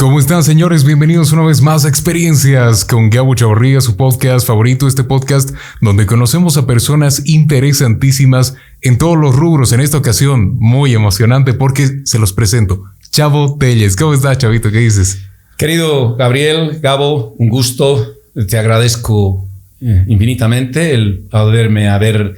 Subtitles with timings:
[0.00, 0.84] ¿Cómo están, señores?
[0.84, 5.50] Bienvenidos una vez más a Experiencias con Gabo Chavarría, su podcast favorito, este podcast
[5.82, 9.74] donde conocemos a personas interesantísimas en todos los rubros.
[9.74, 12.84] En esta ocasión, muy emocionante porque se los presento.
[13.10, 13.94] Chavo Telles.
[13.94, 14.70] ¿Cómo estás, Chavito?
[14.70, 15.18] ¿Qué dices?
[15.58, 18.14] Querido Gabriel, Gabo, un gusto.
[18.48, 19.46] Te agradezco
[19.82, 22.36] eh, infinitamente el poderme haber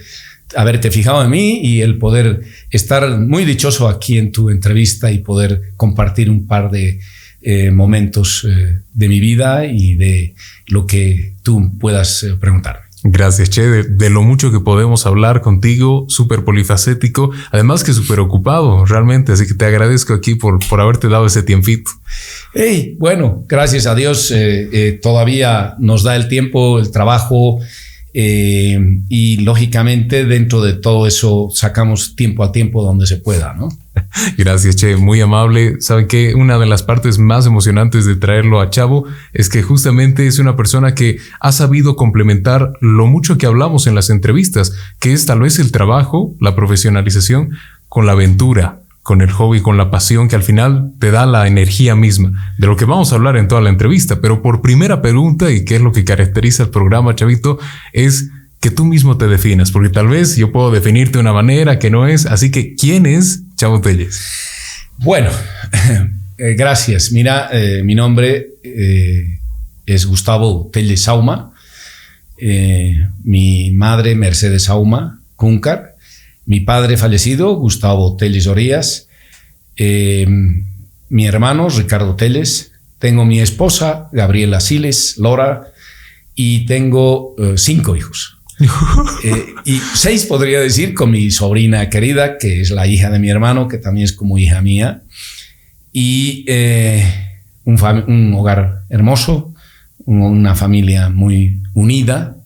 [0.57, 5.19] haberte fijado en mí y el poder estar muy dichoso aquí en tu entrevista y
[5.19, 6.99] poder compartir un par de
[7.45, 10.35] eh, momentos eh, de mi vida y de
[10.69, 12.83] lo que tú puedas eh, preguntarme.
[13.05, 18.87] Gracias, Che, de, lo mucho que podemos hablar contigo, súper polifacético, además que súper ocupado
[18.87, 21.91] realmente, así que te agradezco aquí por, por haberte dado ese tiempito.
[22.55, 24.33] Hey, bueno, gracias a Dios,
[25.03, 27.59] todavía nos da el tiempo, el trabajo,
[28.15, 33.69] y lógicamente dentro de todo eso sacamos tiempo a tiempo donde se pueda, ¿no?
[34.37, 35.81] Gracias, Che, muy amable.
[35.81, 40.27] Saben que una de las partes más emocionantes de traerlo a Chavo es que justamente
[40.27, 45.13] es una persona que ha sabido complementar lo mucho que hablamos en las entrevistas, que
[45.13, 47.53] es tal vez el trabajo, la profesionalización,
[47.89, 51.49] con la aventura, con el hobby, con la pasión que al final te da la
[51.49, 54.21] energía misma, de lo que vamos a hablar en toda la entrevista.
[54.21, 57.59] Pero por primera pregunta, y qué es lo que caracteriza el programa, Chavito,
[57.93, 58.31] es
[58.61, 61.91] que tú mismo te definas, porque tal vez yo puedo definirte de una manera que
[61.91, 62.27] no es.
[62.27, 64.21] Así que, ¿quién es Chavo Telles?
[64.99, 65.31] Bueno,
[66.39, 67.11] eh, gracias.
[67.11, 69.41] Mira, eh, mi nombre eh,
[69.85, 71.51] es Gustavo Telles Sauma.
[73.25, 75.92] mi madre, Mercedes Sauma Cúncar.
[76.47, 79.09] Mi padre fallecido, Gustavo Telles Orías.
[79.77, 82.73] mi hermano, Ricardo Telles.
[82.99, 85.73] Tengo mi esposa, Gabriela Siles Lora.
[86.35, 88.39] Y tengo cinco hijos.
[89.25, 93.31] Eh, y seis podría decir con mi sobrina querida, que es la hija de mi
[93.31, 95.03] hermano, que también es como hija mía.
[95.93, 97.05] Y eh,
[97.65, 99.55] un, hogar hermoso,
[100.05, 102.37] una familia muy unida,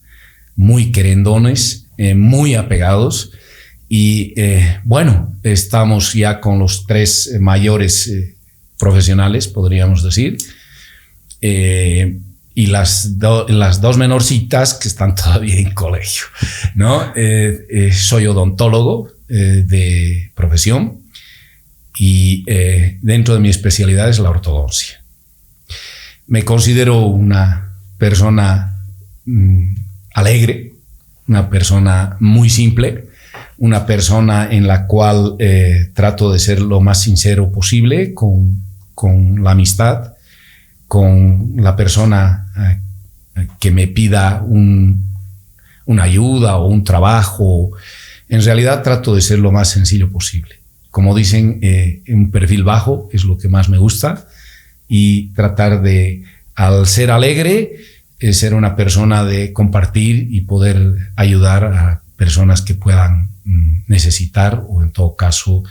[0.54, 3.32] muy querendones, eh, muy apegados.
[3.88, 4.34] Y
[4.84, 8.12] bueno, estamos ya con los tres mayores
[8.78, 10.38] profesionales, podríamos decir
[12.56, 13.12] y las,
[13.48, 16.24] las dos menorcitas que están todavía en colegio.
[16.74, 17.12] ¿no?
[17.14, 21.02] Eh, eh, soy odontólogo eh, de profesión
[21.98, 22.44] y
[23.00, 25.02] dentro de mi especialidad es la ortodoncia.
[26.26, 28.82] Me considero una persona
[29.24, 29.74] mm,
[30.14, 30.74] alegre,
[31.28, 33.05] una persona muy simple,
[33.58, 35.36] una persona en la cual
[35.94, 38.62] trato de ser lo más sincero posible con,
[38.94, 40.16] con la amistad
[40.88, 42.48] con la persona
[43.36, 47.70] eh, que me pida una ayuda o un trabajo.
[48.28, 50.56] En realidad trato de ser lo más sencillo posible.
[50.90, 54.26] Como dicen, eh, un perfil bajo es lo que más me gusta
[54.88, 56.22] y tratar de,
[56.54, 57.76] al ser alegre,
[58.18, 64.64] eh, ser una persona de compartir y poder ayudar a personas que puedan mm, necesitar
[64.68, 65.62] o en todo caso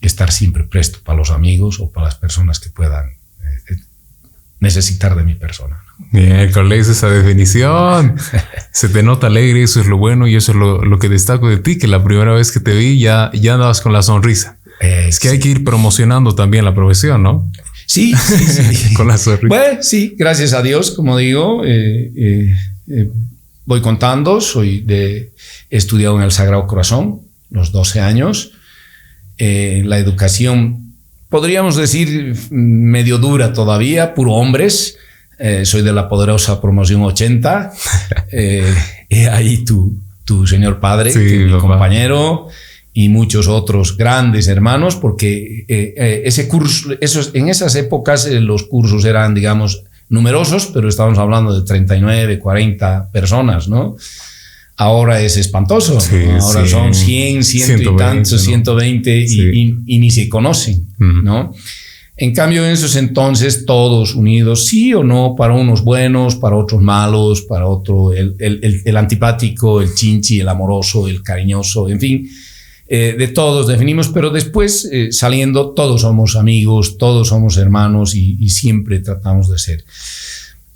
[0.00, 3.16] estar siempre presto para los amigos o para las personas que puedan
[4.60, 5.82] necesitar de mi persona.
[6.12, 8.16] Miércoles, esa definición.
[8.72, 11.58] Se te nota alegre, eso es lo bueno y eso es lo, que destaco de
[11.58, 14.58] ti, que la primera vez que te vi ya, ya andabas con la sonrisa.
[14.80, 17.50] es que hay que ir promocionando también la profesión, ¿no?
[17.86, 18.94] Sí, sí, sí.
[18.94, 19.48] con la sonrisa.
[19.48, 22.56] Bueno, sí, gracias a Dios, como digo, eh, eh,
[22.88, 23.10] eh,
[23.66, 25.32] voy contando, soy de,
[25.70, 28.52] he estudiado en el Sagrado Corazón los 12 años.
[29.38, 30.86] la educación
[31.28, 34.96] podríamos decir, medio dura todavía, puro hombres.
[35.38, 37.72] Eh, soy de la poderosa promoción 80.
[38.32, 38.74] eh,
[39.30, 42.48] ahí tu, tu señor padre, mi compañero,
[42.92, 48.64] y muchos otros grandes hermanos, porque eh, eh, ese curso, esos, en esas épocas los
[48.64, 53.96] cursos eran, digamos, numerosos, pero estábamos hablando de 39, 40 personas, ¿no?
[54.76, 55.98] ahora es espantoso.
[56.40, 61.52] ahora son 100, 100 y tantos, 120 y, ni se conocen, ¿no?
[62.18, 66.80] En cambio, en esos entonces, todos unidos, sí o no, para unos buenos, para otros
[66.80, 72.30] malos, para otro el, el, el, antipático, el chinchi, el amoroso, el cariñoso, en fin,
[72.88, 78.48] eh, de todos definimos, pero después eh, saliendo, todos somos amigos, todos somos hermanos y,
[78.48, 79.84] siempre tratamos de ser.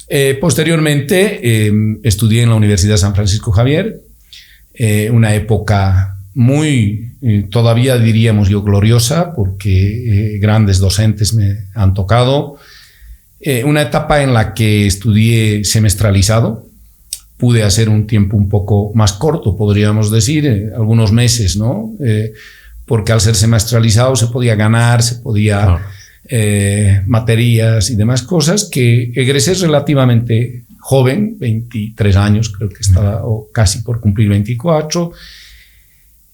[0.09, 4.01] Eh, posteriormente em, estudié en la Universidad San Francisco Javier,
[5.13, 7.13] una época muy,
[7.51, 12.57] todavía diríamos yo, gloriosa, porque grandes docentes me han tocado.
[13.65, 16.70] una etapa en la que estudié semestralizado,
[17.41, 21.95] pude hacer un tiempo un poco más corto, podríamos decir, algunos meses, ¿no?
[22.91, 25.79] porque al ser semestralizado se podía ganar, se podía
[26.29, 33.49] eh, materias y demás cosas, que egresé relativamente joven, 23 años, creo que estaba o
[33.53, 35.13] casi por cumplir 24.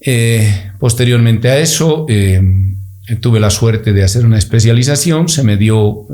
[0.00, 2.42] Eh, posteriormente a eso, eh,
[3.20, 6.06] tuve la suerte de hacer una especialización, se me dio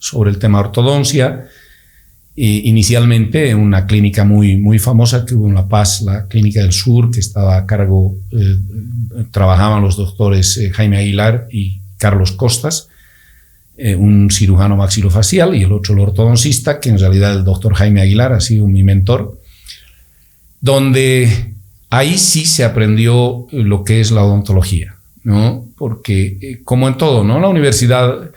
[0.00, 1.46] sobre el tema ortodoncia,
[2.36, 6.72] inicialmente en una clínica muy, muy famosa que hubo en La Paz, la Clínica del
[6.72, 8.14] Sur, que estaba a cargo,
[9.30, 12.88] trabajaban los doctores Jaime Aguilar y Carlos Costas,
[13.78, 18.00] eh, un cirujano maxilofacial y el otro el ortodoncista, que en realidad el doctor Jaime
[18.00, 19.38] Aguilar ha sido mi mentor,
[20.62, 21.52] donde
[21.90, 25.66] ahí sí se aprendió lo que es la odontología, ¿no?
[25.76, 27.38] Porque eh, como en todo, ¿no?
[27.38, 28.30] La universidad eh,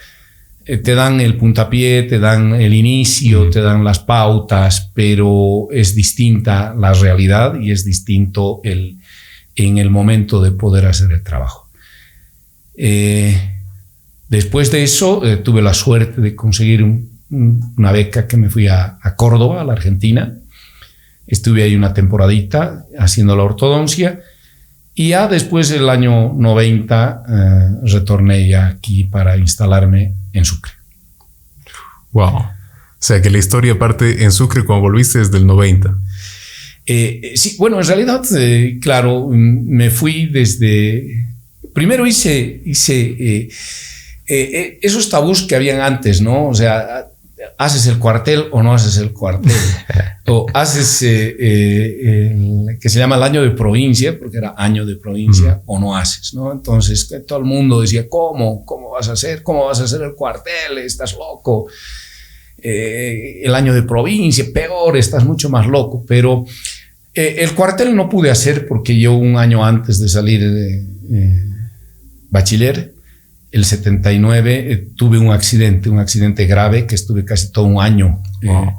[0.78, 6.74] te dan el puntapié, te dan el inicio, te dan las pautas, pero es distinta
[6.78, 8.98] la realidad y es distinto el,
[9.56, 11.70] en el momento de poder hacer el trabajo.
[12.76, 13.56] Eh,
[14.30, 16.86] Después de eso, eh, tuve la suerte de conseguir
[17.32, 20.36] una beca que me fui a, Córdoba, a la Argentina.
[21.26, 24.22] Estuve ahí una temporadita haciendo la ortodoncia.
[24.94, 30.72] Y ya después del año 90 eh, retorné ya aquí para instalarme en Sucre.
[32.12, 32.36] Wow.
[32.36, 35.98] O sea que la historia parte en Sucre cuando volviste desde el 90.
[36.86, 38.24] Eh, sí, bueno, en realidad,
[38.82, 41.28] claro, me fui desde...
[41.74, 43.50] Primero hice, hice eh,
[44.28, 46.48] eh, esos tabús que habían antes, ¿no?
[46.48, 47.09] O sea,
[47.58, 49.52] haces el cuartel o no haces el cuartel.
[50.28, 55.62] o haces eh, que se llama el año de provincia, porque era año de provincia,
[55.66, 56.52] o no haces, ¿no?
[56.52, 58.66] Entonces todo el mundo decía, ¿cómo?
[58.66, 59.44] ¿Cómo vas a hacer?
[59.44, 60.78] ¿Cómo vas a hacer el cuartel?
[60.78, 61.68] Estás loco.
[62.62, 66.04] el año de provincia, peor, estás mucho más loco.
[66.08, 66.46] Pero
[67.14, 70.86] el cuartel no pude hacer porque yo un año antes de salir de
[72.30, 72.94] bachiller,
[73.52, 78.22] el 79 eh, tuve un accidente, un accidente grave que estuve casi todo un año.
[78.42, 78.70] Eh,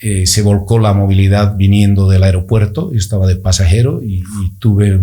[0.00, 4.24] eh, se volcó la movilidad viniendo del aeropuerto, yo estaba de pasajero y,
[4.58, 4.98] tuve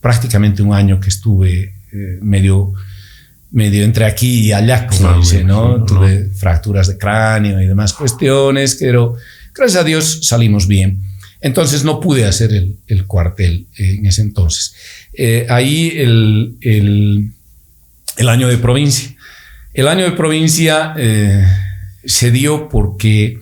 [0.00, 1.74] prácticamente un año que estuve
[2.20, 2.72] medio,
[3.50, 5.84] medio entre aquí y allá, como dice, ¿no?
[5.84, 9.16] Tuve fracturas de cráneo y demás cuestiones, pero
[9.54, 11.00] gracias a Dios salimos bien.
[11.40, 14.74] Entonces no pude hacer el, cuartel en ese entonces.
[15.48, 17.32] ahí el, el
[18.16, 19.14] el año de provincia.
[19.74, 21.44] El año de provincia eh,
[22.04, 23.40] se dio porque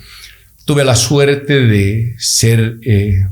[0.65, 3.26] tuve la suerte de ser eh,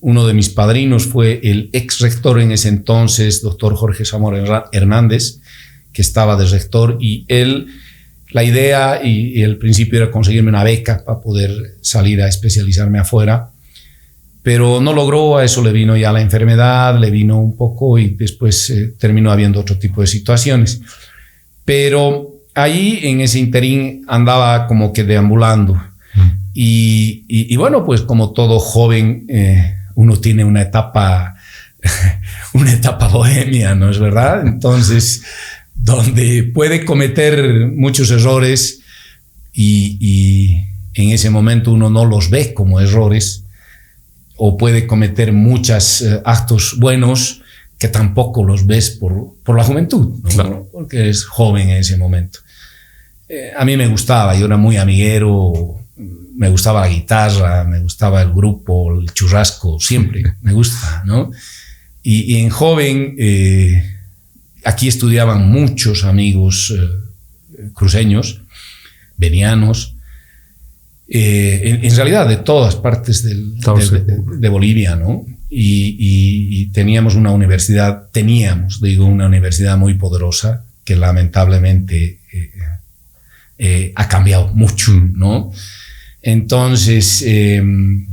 [0.00, 5.38] uno de mis padrinos, fue el ex rector en ese entonces, doctor Jorge Zamora Hernández,
[5.92, 7.68] que estaba de rector, y él,
[8.30, 13.50] la idea y, el principio era conseguirme una beca para poder salir a especializarme afuera
[14.46, 18.10] pero no logró, a eso le vino ya la enfermedad, le vino un poco y
[18.10, 20.80] después eh, terminó habiendo otro tipo de situaciones.
[21.64, 25.74] Pero ahí en ese interín andaba como que deambulando.
[25.74, 26.30] Mm.
[26.54, 31.34] Y, bueno, pues como todo joven, eh, uno tiene una etapa,
[32.54, 34.46] una etapa bohemia, ¿no es verdad?
[34.46, 35.24] Entonces,
[35.74, 38.78] donde puede cometer muchos errores
[39.52, 43.42] y, y en ese momento uno no los ve como errores,
[44.36, 47.42] o puede cometer muchos eh, actos buenos
[47.78, 50.18] que tampoco los ves por, por la juventud,
[50.72, 52.38] porque es joven en ese momento.
[53.28, 55.80] Eh, a mí me gustaba, yo era muy amiguero,
[56.36, 61.30] me gustaba la guitarra, me gustaba el grupo, el churrasco, siempre me gusta, ¿no?
[62.02, 63.82] Y, en joven, eh,
[64.64, 66.72] aquí estudiaban muchos amigos
[67.74, 68.42] cruceños,
[69.16, 69.95] venianos,
[71.08, 75.24] eh, en, realidad de todas partes del, de, Bolivia, ¿no?
[75.48, 82.50] Y, teníamos una universidad, teníamos, digo, una universidad muy poderosa que lamentablemente eh,
[83.58, 84.92] eh, ha cambiado mucho.
[84.92, 85.52] ¿no?
[86.20, 88.06] Entonces, em,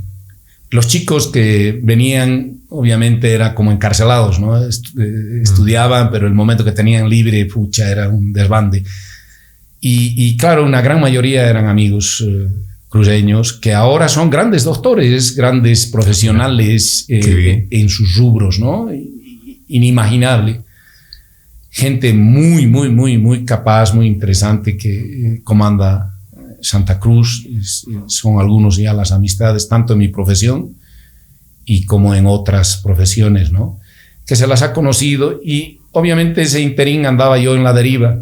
[0.69, 4.53] los chicos que venían, obviamente, eran como encarcelados, ¿no?
[4.53, 5.41] Mm.
[5.41, 8.83] estudiaban, pero el momento que tenían libre, pucha, era un desbande.
[9.81, 12.23] Y, y claro, una gran mayoría eran amigos
[12.93, 18.87] cruceños que ahora son grandes doctores, grandes profesionales eh, en sus rubros, ¿no?
[19.67, 20.61] Inimaginable.
[21.71, 26.13] Gente muy, muy, muy, muy capaz, muy interesante que eh, comanda
[26.61, 27.47] Santa Cruz.
[28.05, 30.75] son algunos ya las amistades, tanto en mi profesión
[31.65, 33.79] y como en otras profesiones, ¿no?
[34.27, 38.19] Que se las ha conocido y obviamente ese interín andaba yo en la deriva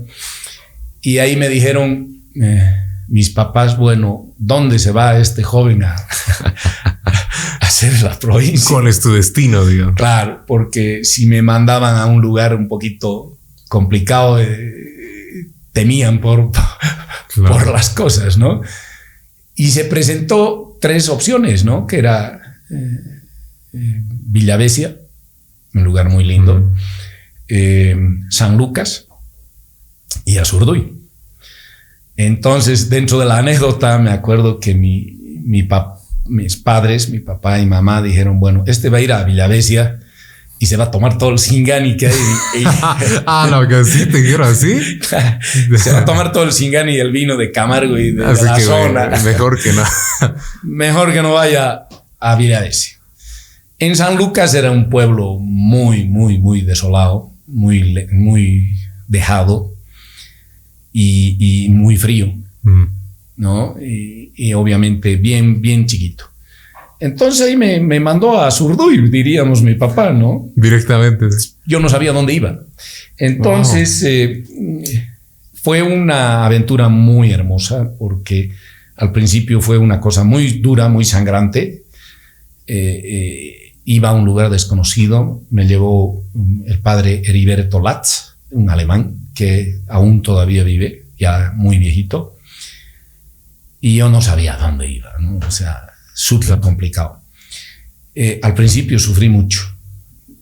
[1.01, 2.21] y ahí me dijeron...
[2.41, 5.95] Eh, mis papás, bueno, ¿dónde se va este joven a,
[7.61, 8.69] hacer la provincia?
[8.69, 9.93] ¿Cuál es tu destino, digo?
[9.93, 13.37] Claro, porque si me mandaban a un lugar un poquito
[13.67, 14.71] complicado, eh,
[15.73, 16.51] temían por,
[17.35, 18.61] por las cosas, ¿no?
[19.55, 21.85] Y se presentó tres opciones, ¿no?
[21.87, 23.21] Que era eh,
[23.73, 24.97] eh, Villavesia,
[25.73, 26.73] un lugar muy lindo,
[27.49, 27.97] eh,
[28.29, 29.07] San Lucas
[30.23, 31.00] y Azurduy.
[32.17, 35.67] Entonces, dentro de la anécdota, me acuerdo que mi, mi
[36.25, 39.99] mis padres, mi papá y mamá dijeron, bueno, este va a ir a Villavesia
[40.59, 42.63] y se va a tomar todo el singani que hay.
[43.25, 44.99] ah, lo que sí te quiero así.
[45.77, 48.59] se va a tomar todo el singani y el vino de Camargo y de, la
[48.59, 49.07] zona.
[49.23, 49.83] Mejor que no.
[50.63, 51.87] mejor que no vaya
[52.19, 52.97] a Villavesia.
[53.79, 58.77] En San Lucas era un pueblo muy, muy, muy desolado, muy, muy
[59.07, 59.71] dejado
[60.93, 62.33] y, muy frío,
[62.63, 62.83] mm.
[63.37, 63.75] ¿no?
[63.79, 66.25] Y, obviamente bien, bien chiquito.
[66.99, 70.49] Entonces ahí me, me, mandó a Zurduy, diríamos mi papá, ¿no?
[70.55, 71.27] Directamente.
[71.65, 72.59] Yo no sabía dónde iba.
[73.17, 74.43] Entonces eh,
[75.53, 78.51] fue una aventura muy hermosa porque
[78.95, 81.83] al principio fue una cosa muy dura, muy sangrante.
[82.67, 88.69] Eh, eh, iba a un lugar desconocido, me llevó mm, el padre Heriberto Latz, un
[88.69, 92.35] alemán que aún todavía vive, ya muy viejito,
[93.79, 95.39] y yo no sabía dónde iba, ¿no?
[95.39, 97.21] o sea, súper complicado.
[98.13, 99.61] Eh, al principio sufrí mucho,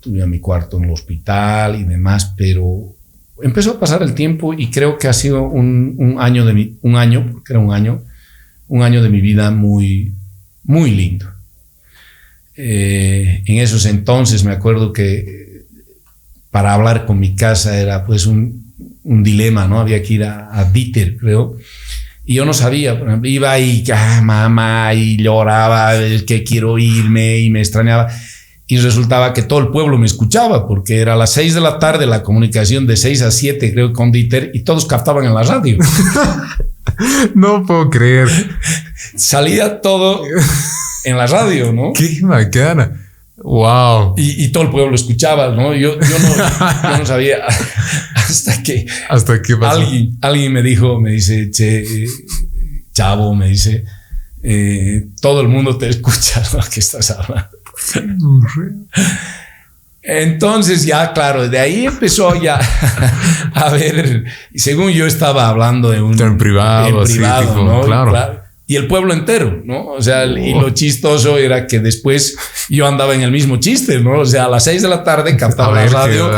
[0.01, 2.93] tuve a mi cuarto en el hospital y demás, pero
[3.41, 6.77] empezó a pasar el tiempo y creo que ha sido un, un año de mi,
[6.81, 8.03] un año, porque era un año,
[8.67, 10.13] un año de mi vida muy,
[10.65, 11.39] muy lindo
[12.61, 15.63] eh, en esos entonces me acuerdo que
[16.51, 18.68] para hablar con mi casa era pues un,
[19.03, 19.79] un dilema, ¿no?
[19.79, 21.55] Había que ir a, a, Dieter, creo.
[22.25, 25.93] Y yo no sabía, iba y, ah, mamá, y lloraba,
[26.27, 28.07] que quiero irme, y me extrañaba.
[28.67, 31.79] Y resultaba que todo el pueblo me escuchaba, porque era a las seis de la
[31.79, 35.41] tarde la comunicación de 6 a 7, creo, con Dieter, y todos captaban en la
[35.41, 35.77] radio.
[37.33, 38.27] no puedo creer.
[39.15, 40.21] Salía todo
[41.03, 41.93] en la radio, ¿no?
[41.93, 42.91] Qué bacana.
[43.37, 44.15] Wow.
[44.17, 45.73] Y, todo el pueblo escuchaba, ¿no?
[45.73, 47.37] Yo, no, sabía
[48.29, 51.85] hasta que, ¿Hasta que Alguien, alguien me dijo, me dice, che,
[52.93, 53.85] chavo, me dice,
[54.43, 57.57] eh, todo el mundo te escucha lo que estás hablando.
[60.01, 62.59] Entonces ya, claro, de ahí empezó ya
[63.53, 66.19] a ver, según yo estaba hablando de un...
[66.19, 67.81] En privado, privado, ¿no?
[67.81, 68.38] claro
[68.69, 69.87] y el pueblo entero, ¿no?
[69.87, 72.37] O sea, y lo chistoso era que después
[72.69, 74.19] yo andaba en el mismo chiste, ¿no?
[74.19, 76.29] O sea, a las seis de la tarde captaba la radio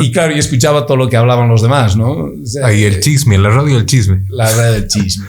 [0.00, 2.30] y claro, y escuchaba todo lo que hablaban los demás, ¿no?
[2.62, 4.22] Ahí el chisme, la radio el chisme.
[4.28, 5.26] La radio del chisme.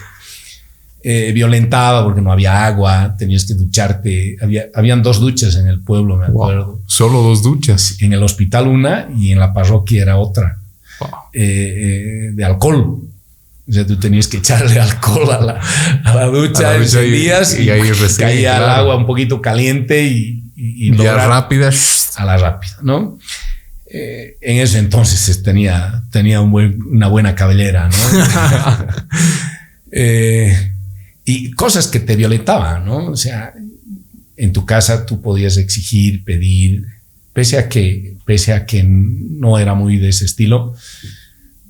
[1.02, 4.36] Eh, violentaba porque no había agua, tenías que ducharte.
[4.40, 6.78] Había, habían dos duchas en el pueblo, me acuerdo.
[6.86, 7.96] Solo dos duchas.
[8.00, 10.58] En el hospital una y en la parroquia era otra.
[11.32, 13.00] Eh, eh, de alcohol.
[13.68, 15.60] O sea, tú tenías que echarle alcohol a la,
[16.04, 17.82] a la ducha, en días y, ahí
[18.18, 21.70] caía el agua un poquito caliente y, y, y rápida.
[22.16, 23.18] A la rápida, ¿no?
[23.94, 28.86] Eh, en ese entonces tenía, tenía un buen, una buena cabellera, ¿no?
[29.92, 30.72] eh,
[31.26, 33.08] y cosas que te violentaban, ¿no?
[33.08, 33.52] O sea,
[34.38, 36.86] en tu casa tú podías exigir, pedir,
[37.34, 40.74] pese a que, pese a que no era muy de ese estilo,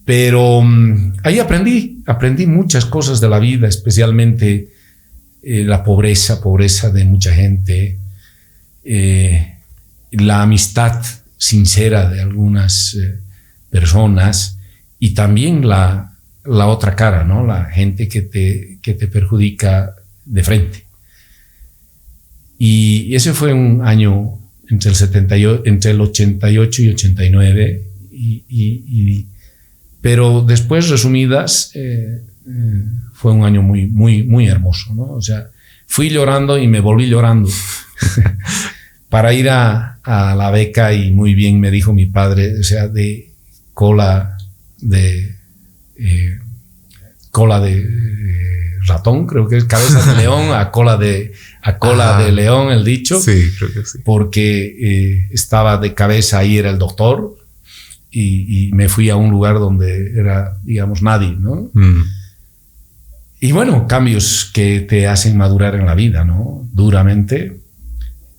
[0.04, 4.68] pero mm, ahí aprendí, aprendí muchas cosas de la vida, especialmente
[5.42, 7.98] eh, la pobreza, pobreza de mucha gente,
[8.84, 9.54] eh,
[10.12, 11.02] la amistad
[11.36, 13.18] sincera de algunas eh,
[13.70, 14.58] personas
[14.98, 17.46] y también la, la, otra cara, ¿no?
[17.46, 19.94] La gente que te, que te perjudica
[20.24, 20.86] de frente.
[22.58, 27.82] Y ese fue un año entre el, 78, entre el 88 y 89
[28.12, 29.26] y, y
[30.02, 35.04] pero después, resumidas, eh, eh, fue un año muy, muy, muy hermoso, ¿no?
[35.04, 35.46] O sea,
[35.86, 37.48] fui llorando y me volví llorando
[39.08, 42.88] para ir a, a, la beca y muy bien me dijo mi padre, o sea,
[42.88, 43.30] de
[43.74, 44.36] cola
[44.78, 45.36] de
[45.96, 46.38] eh,
[47.30, 47.88] cola de
[48.84, 51.32] ratón, creo que es cabeza de león a cola de
[51.62, 53.20] a cola de león el dicho.
[53.20, 53.98] Sí, creo que sí.
[54.04, 57.36] Porque estaba de cabeza ahí era el doctor
[58.12, 61.70] y, me fui a un lugar donde era, digamos, nadie, ¿no?
[61.72, 62.02] Mm.
[63.40, 66.68] Y bueno, cambios que te hacen madurar en la vida, ¿no?
[66.72, 67.58] Duramente.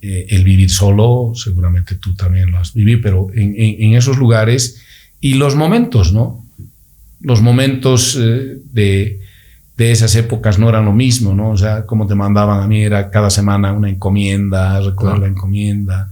[0.06, 4.82] Eh, el vivir solo, seguramente tú también lo has vivido, pero en, en, esos lugares
[5.22, 6.46] y los momentos, ¿no?
[7.22, 9.22] Los momentos eh, de,
[9.78, 11.52] de, esas épocas no eran lo mismo, ¿no?
[11.52, 16.12] O sea, como te mandaban a mí era cada semana una encomienda, recordar la encomienda,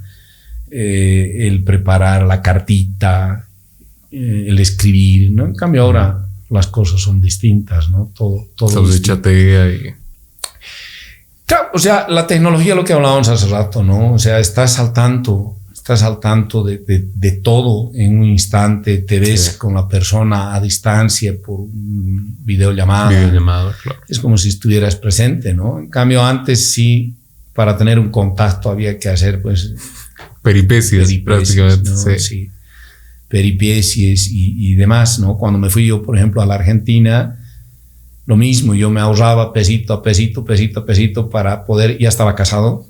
[0.74, 3.46] eh, el preparar la cartita,
[4.12, 5.46] eh, el escribir, ¿no?
[5.46, 8.12] En cambio ahora las cosas son distintas, ¿no?
[8.14, 8.72] Todo, todo.
[8.72, 8.76] Y
[11.74, 14.14] o sea, la tecnología, lo que hablábamos hace rato, ¿no?
[14.14, 16.80] O sea, estás al tanto, estás al tanto de,
[17.14, 23.10] de, todo en un instante, te ves con la persona a distancia por videollamada.
[23.10, 24.00] Videollamada, claro.
[24.08, 25.80] Es como si estuvieras presente, ¿no?
[25.80, 27.16] En cambio, antes sí,
[27.54, 29.74] para tener un contacto había que hacer, pues...
[30.42, 31.96] Peripecias, prácticamente.
[31.96, 32.20] Sí.
[32.20, 32.52] sí.
[33.32, 35.38] Peripecias y, y demás, ¿no?
[35.38, 37.40] Cuando me fui yo, por ejemplo, a la Argentina,
[38.26, 42.36] lo mismo, yo me ahorraba pesito a pesito, pesito a pesito para poder, ya estaba
[42.36, 42.86] casado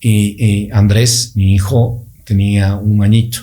[0.00, 3.40] y, Andrés, mi hijo, tenía un añito.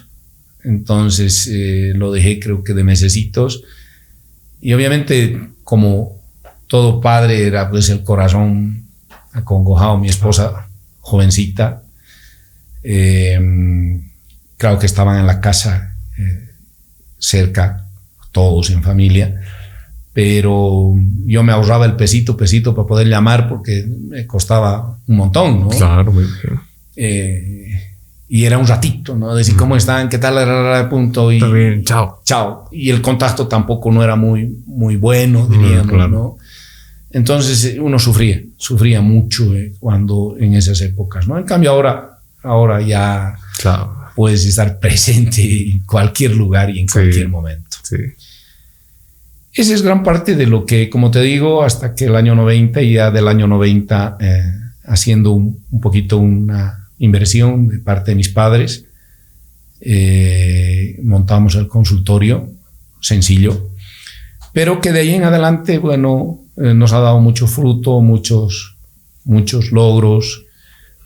[0.63, 3.63] Entonces eh, lo dejé creo que de mesecitos
[4.61, 6.21] y obviamente como
[6.67, 8.85] todo padre era pues el corazón
[9.33, 10.69] acongojado, mi esposa
[11.01, 11.83] jovencita,
[12.81, 14.01] eh,
[14.57, 15.92] claro que estaban en la casa
[17.23, 17.85] cerca,
[18.31, 19.41] todos en familia,
[20.11, 20.93] pero
[21.25, 25.69] yo me ahorraba el pesito, pesito para poder llamar porque me costaba un montón, ¿no?
[25.69, 26.59] Claro, muy bien.
[26.95, 27.81] Eh,
[28.27, 29.33] y era un ratito, ¿no?
[29.35, 30.09] Decir, ¿cómo están?
[30.09, 30.89] ¿Qué tal?
[30.89, 31.31] Punto.
[31.31, 32.21] Y, Está bien, chao.
[32.23, 32.69] Chao.
[32.71, 36.37] Y el contacto tampoco no era muy, muy bueno, diríamos, ¿no?
[37.11, 41.37] Entonces eh, uno sufría, sufría mucho eh, cuando en esas épocas, ¿no?
[41.37, 43.37] En cambio ahora, ahora ya
[44.15, 47.77] puedes estar presente en cualquier lugar y en cualquier momento.
[47.83, 47.97] Sí.
[49.53, 52.81] Esa es gran parte de lo que, como te digo, hasta que el año 90
[52.81, 54.51] y ya del año 90 eh,
[54.85, 58.85] haciendo un, poquito una inversión de parte de mis padres,
[59.79, 62.49] eh, montamos el consultorio,
[62.99, 63.69] sencillo,
[64.53, 68.77] pero que de ahí en adelante, bueno, eh, nos ha dado mucho fruto, muchos,
[69.23, 70.42] muchos logros,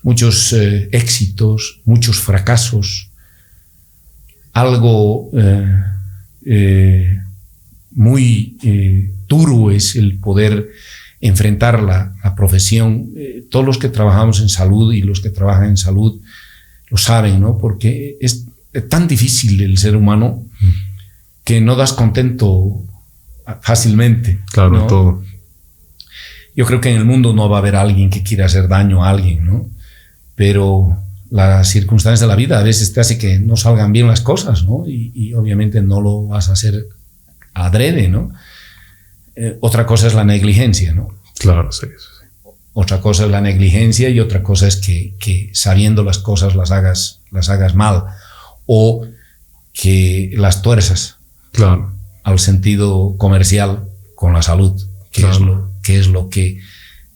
[0.08, 0.52] muchos
[0.92, 3.10] éxitos, muchos fracasos,
[4.52, 5.30] algo
[7.98, 10.70] muy eh, duro es el poder
[11.20, 13.10] enfrentar la, profesión.
[13.16, 16.20] Eh, todos los que trabajamos en salud y los que trabajan en salud
[16.90, 17.58] lo saben, ¿no?
[17.58, 18.46] Porque es,
[18.88, 20.44] tan difícil el ser humano
[21.42, 22.84] que no das contento
[23.60, 24.38] fácilmente.
[24.52, 25.24] Claro, todo.
[26.54, 29.04] Yo creo que en el mundo no va a haber alguien que quiera hacer daño
[29.04, 29.68] a alguien, ¿no?
[30.38, 30.96] Pero
[31.28, 34.64] las circunstancias de la vida a veces te hace que no salgan bien las cosas,
[34.64, 34.86] ¿no?
[34.86, 36.86] Y, y obviamente no lo vas a hacer
[37.52, 38.32] adrede, ¿no?
[39.40, 41.14] Eh, otra cosa es la negligencia, ¿no?
[41.38, 41.86] Claro, sí,
[42.72, 46.70] Otra cosa es la negligencia y otra cosa es que, que, sabiendo las cosas las
[46.70, 48.04] hagas, las hagas mal
[48.66, 49.06] o
[49.72, 51.18] que las tuerzas
[51.52, 51.92] claro.
[52.24, 54.74] al sentido comercial con la salud,
[55.12, 56.60] que, es lo, que es lo que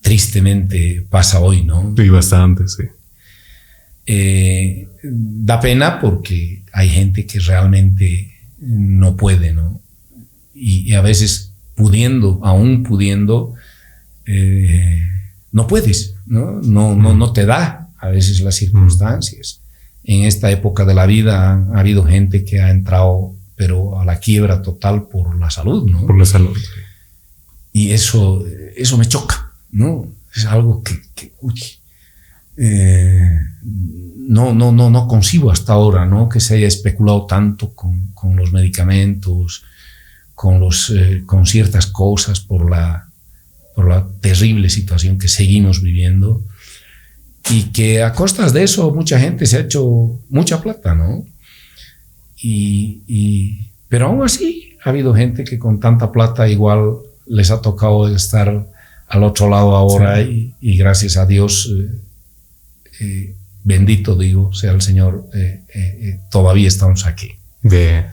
[0.00, 1.94] tristemente pasa hoy, ¿no?
[1.96, 2.84] Sí, bastante, sí.
[4.06, 9.82] Eh, da pena porque hay gente que realmente no puede, ¿no?
[10.62, 13.54] y, a veces pudiendo, aún pudiendo,
[14.26, 15.02] eh,
[15.50, 16.60] no puedes, ¿no?
[16.62, 19.60] No, no, no te da a veces las circunstancias.
[20.04, 24.20] En esta época de la vida ha, habido gente que ha entrado, pero a la
[24.20, 26.06] quiebra total por la salud, ¿no?
[26.06, 26.56] Por la salud.
[27.72, 28.44] Y eso,
[28.76, 30.06] eso me choca, ¿no?
[30.34, 31.32] Es algo que,
[32.56, 33.40] eh,
[34.16, 36.28] no, no, no, no concibo hasta ahora, ¿no?
[36.28, 39.64] Que se haya especulado tanto con, con los medicamentos,
[40.34, 43.08] con, los, eh, con ciertas cosas por la,
[43.74, 46.42] por la terrible situación que seguimos viviendo
[47.50, 51.24] y que a costas de eso mucha gente se ha hecho mucha plata, ¿no?
[52.44, 58.12] Y, pero aún así ha habido gente que con tanta plata igual les ha tocado
[58.12, 58.66] estar
[59.06, 61.88] al otro lado ahora y, gracias a Dios, eh,
[63.02, 63.34] eh,
[63.64, 65.28] bendito digo, sea el Señor,
[66.30, 67.32] todavía estamos aquí.
[67.62, 68.04] De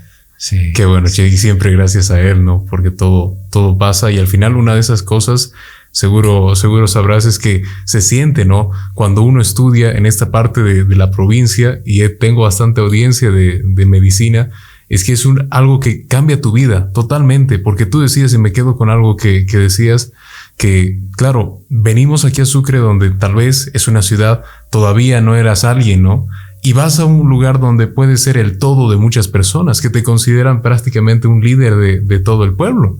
[0.42, 0.72] Sí.
[0.74, 2.66] Qué bueno, y siempre gracias a él, ¿no?
[2.70, 5.52] Porque todo, todo pasa y al final una de esas cosas,
[5.92, 8.72] seguro, seguro sabrás, es que se siente, ¿no?
[8.94, 14.50] Cuando uno estudia en esta parte de, la provincia y tengo bastante audiencia de, medicina,
[14.88, 18.54] es que es un, algo que cambia tu vida totalmente, porque tú decías, y me
[18.54, 20.14] quedo con algo que, que decías,
[20.60, 25.64] que claro, venimos aquí a Sucre donde tal vez es una ciudad, todavía no eras
[25.64, 26.28] alguien, ¿no?
[26.62, 30.04] y vas a un lugar donde puedes ser el todo de muchas personas que te
[30.04, 33.00] consideran prácticamente un líder de, todo el pueblo.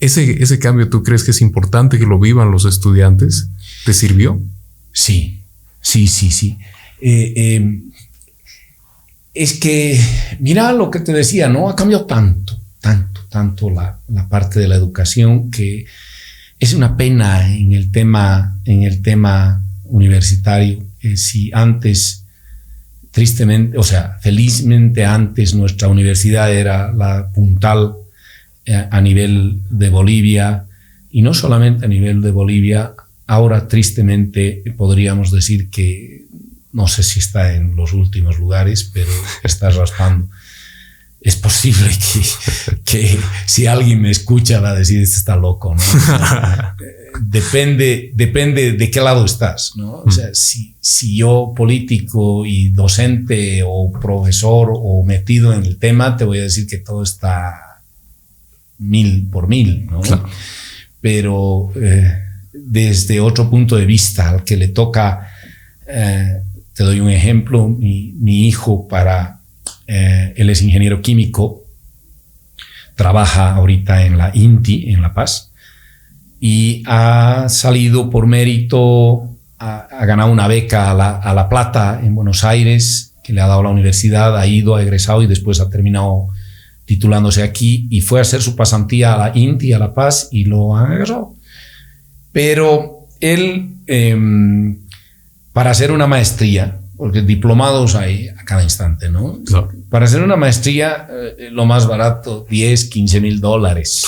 [0.00, 3.48] Ese, ese cambio, ¿tú crees que es importante que lo vivan los estudiantes?
[3.84, 4.40] ¿Te sirvió?
[4.92, 5.40] Sí,
[5.80, 6.58] sí, sí, sí.
[7.00, 7.80] Eh, eh,
[9.34, 10.00] es que,
[10.40, 11.68] mira lo que te decía, ¿no?
[11.68, 15.84] Ha cambiado tanto, tanto, tanto la, la parte de la educación que
[16.58, 20.82] es una pena en el tema, en el tema universitario.
[21.00, 22.24] Eh, si antes
[23.10, 27.94] tristemente, o sea, felizmente antes nuestra universidad era la puntal
[28.66, 30.64] eh, a nivel de Bolivia
[31.10, 32.92] y no solamente a nivel de Bolivia,
[33.26, 36.24] ahora tristemente podríamos decir que
[36.72, 39.10] no sé si está en los últimos lugares, pero
[39.44, 40.28] está raspando.
[41.24, 41.88] Es posible
[42.84, 45.80] que, que si alguien me escucha va a decir, este está loco, ¿no?
[47.20, 50.02] depende, depende de qué lado estás, ¿no?
[50.04, 56.16] O sea, si, si yo político y docente o profesor o metido en el tema,
[56.16, 57.80] te voy a decir que todo está
[58.78, 60.02] mil por mil, ¿no?
[61.00, 62.18] Pero eh,
[62.52, 65.30] desde otro punto de vista, al que le toca,
[65.86, 66.42] eh,
[66.74, 69.33] te doy un ejemplo, mi, mi hijo para,
[69.86, 71.64] eh, él es ingeniero químico,
[72.94, 75.52] trabaja ahorita en la INTI, en La Paz,
[76.40, 82.14] y ha salido por mérito, ha, ganado una beca a la, a la, Plata en
[82.14, 85.70] Buenos Aires, que le ha dado la universidad, ha ido, ha egresado y después ha
[85.70, 86.28] terminado
[86.84, 90.44] titulándose aquí y fue a hacer su pasantía a la INTI, a La Paz, y
[90.44, 91.34] lo ha agarrado.
[92.32, 94.80] Pero él, em,
[95.52, 99.40] para hacer una maestría, porque diplomados hay a cada instante, ¿no?
[99.90, 104.04] Para hacer una maestría, eh, lo más barato, 10, 15 mil dólares.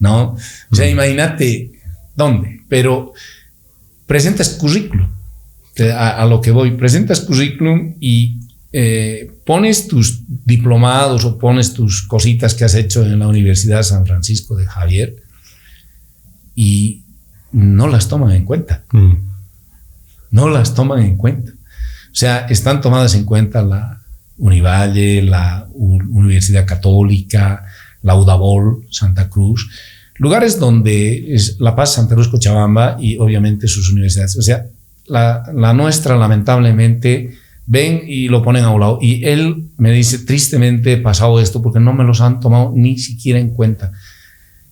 [0.00, 0.34] ¿no?
[0.70, 1.70] O sea, imagínate
[2.16, 3.12] dónde, pero
[4.06, 5.08] presentas currículum,
[5.94, 8.40] a, lo que voy, presentas currículum y
[8.72, 13.84] eh, pones tus diplomados o pones tus cositas que has hecho en la Universidad de
[13.84, 15.16] San Francisco de Javier
[16.56, 17.04] y
[17.52, 18.84] no las toman en cuenta.
[18.92, 19.12] Mm.
[20.30, 21.52] No las toman en cuenta.
[22.12, 24.00] O sea, están tomadas en cuenta la
[24.36, 27.64] Univalle, la Universidad Católica,
[28.02, 29.68] la UDABOL, Santa Cruz,
[30.16, 34.36] lugares donde es La Paz, Santa Cruz, Cochabamba y obviamente sus universidades.
[34.36, 34.66] O sea,
[35.06, 37.34] la, nuestra lamentablemente
[37.66, 38.98] ven y lo ponen a un lado.
[39.00, 43.38] Y él me dice, tristemente pasado esto porque no me los han tomado ni siquiera
[43.38, 43.92] en cuenta.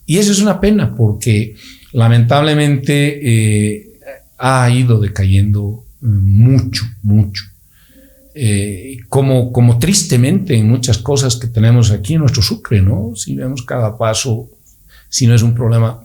[0.07, 1.57] Y eso es una pena porque
[1.93, 3.21] lamentablemente
[3.77, 3.87] eh,
[4.39, 7.45] ha ido decayendo mucho, mucho.
[8.35, 13.13] Eh, como, como tristemente en muchas cosas que tenemos aquí en nuestro Sucre, ¿no?
[13.17, 14.49] Si vemos cada paso,
[15.09, 16.05] si no es un problema.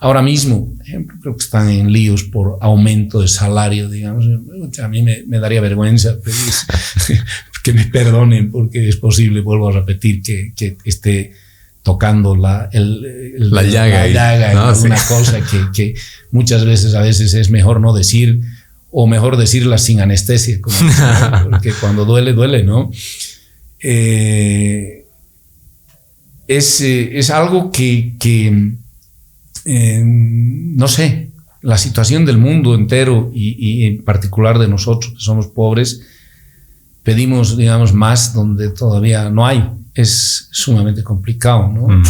[0.00, 4.26] Ahora mismo, ejemplo, creo que están en líos por aumento de salario, digamos.
[4.82, 6.16] A mí me, daría vergüenza
[7.64, 11.32] que me perdonen porque es posible, vuelvo a repetir, que, que esté
[11.82, 15.94] tocando la, el, la llaga, la una cosa que, que
[16.30, 18.40] muchas veces a veces es mejor no decir
[18.96, 20.60] o mejor decirla sin anestesia,
[21.50, 22.92] porque cuando duele, duele, ¿no?
[23.80, 25.08] Eh,
[26.46, 28.76] es, eh, es, algo que, que
[29.64, 31.30] eh, no sé,
[31.62, 36.02] la situación del mundo entero y, en particular de nosotros que somos pobres,
[37.02, 39.70] pedimos, digamos, más donde todavía no hay.
[39.92, 41.88] Es sumamente complicado, ¿no?
[41.88, 42.04] Mm.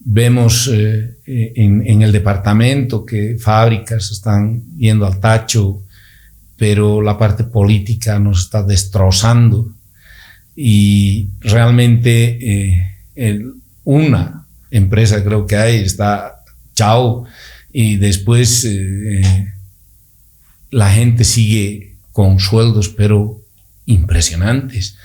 [0.00, 1.18] Vemos en,
[1.86, 5.82] en, el departamento que fábricas están yendo al tacho,
[6.58, 9.70] pero la parte política nos está destrozando.
[10.56, 12.82] Y realmente
[13.14, 13.46] eh,
[13.84, 16.42] una empresa creo que hay está
[16.74, 17.24] chao
[17.72, 19.52] y después eh,
[20.70, 23.40] la gente sigue con sueldos pero
[23.86, 24.96] impresionantes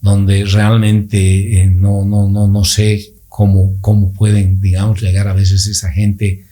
[0.00, 5.66] donde realmente eh, no, no, no, no sé cómo, cómo pueden digamos llegar a veces
[5.66, 6.47] esa gente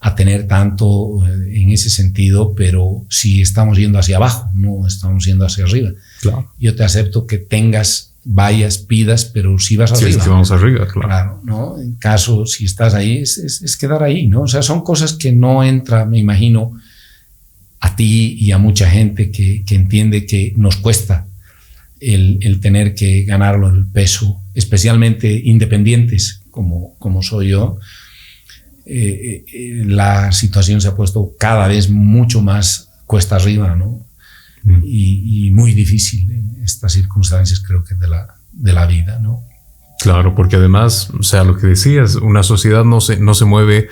[0.00, 5.26] a tener tanto eh, en ese sentido, pero si estamos yendo hacia abajo, no estamos
[5.26, 5.90] yendo hacia arriba.
[6.22, 6.50] Claro.
[6.58, 10.10] Yo te acepto que tengas, vayas, pidas, pero si vas arriba.
[10.10, 11.08] Sí, es que vamos arriba, claro.
[11.08, 11.40] claro.
[11.44, 11.78] ¿no?
[11.78, 14.42] En caso, si estás ahí, es, es, quedar ahí, ¿no?
[14.42, 16.72] O sea, son cosas que no entra, me imagino,
[17.80, 21.26] a ti y a mucha gente que, que entiende que nos cuesta
[22.00, 27.78] el, el, tener que ganarlo el peso, especialmente independientes como, como soy yo
[28.86, 34.06] eh, eh, la situación se ha puesto cada vez mucho más cuesta arriba, ¿no?
[34.64, 34.80] Mm.
[34.84, 39.42] Y, muy difícil en estas circunstancias, creo que de la, de la vida, ¿no?
[40.00, 43.88] Claro, porque además, o sea, lo que decías, una sociedad no se, no se mueve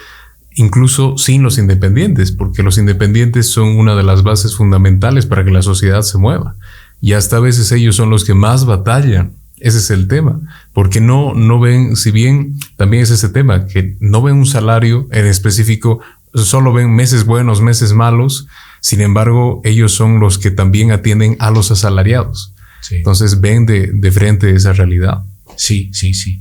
[0.54, 5.50] incluso sin los independientes, porque los independientes son una de las bases fundamentales para que
[5.50, 6.56] la sociedad se mueva.
[7.00, 10.40] Y hasta a veces ellos son los que más batallan ese es el tema,
[10.72, 15.08] porque no, no ven, si bien también es ese tema, que no ven un salario
[15.12, 16.00] en específico,
[16.34, 18.46] solo ven meses buenos, meses malos,
[18.80, 22.54] sin embargo, ellos son los que también atienden a los asalariados.
[22.90, 25.22] Entonces ven de, de, frente esa realidad.
[25.56, 26.40] Sí, sí, sí.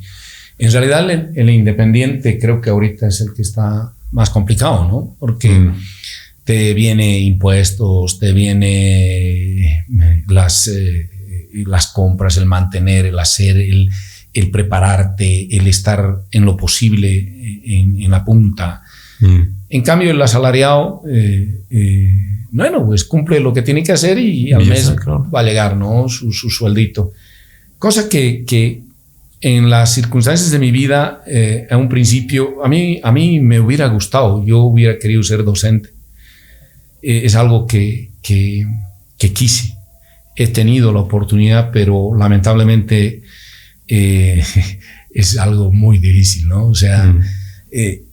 [0.60, 5.16] En realidad el, independiente creo que ahorita es el que está más complicado, ¿no?
[5.20, 5.76] Porque mm.
[6.44, 9.86] te viene impuestos, te viene
[10.28, 10.68] las...
[10.68, 11.10] Eh,
[11.54, 13.90] las compras, el mantener, el hacer, el,
[14.34, 17.10] el prepararte, el estar en lo posible
[17.66, 18.84] en, la punta.
[19.20, 19.42] Mm.
[19.70, 22.12] En cambio, el asalariado, eh, eh,
[22.52, 26.08] bueno, pues cumple lo que tiene que hacer y al mes va a llegar ¿no?
[26.08, 27.12] su, sueldito.
[27.80, 28.84] Cosa que, que,
[29.42, 33.60] en las circunstancias de mi vida, eh, a un principio, a mí, a mí me
[33.60, 35.90] hubiera gustado, yo hubiera querido ser docente.
[37.02, 38.66] es algo que, que,
[39.18, 39.77] que quise
[40.38, 43.24] he tenido la oportunidad, pero lamentablemente
[43.88, 44.44] eh,
[45.14, 46.68] es algo muy difícil, ¿no?
[46.68, 47.22] O sea, mm.
[47.72, 48.04] eh,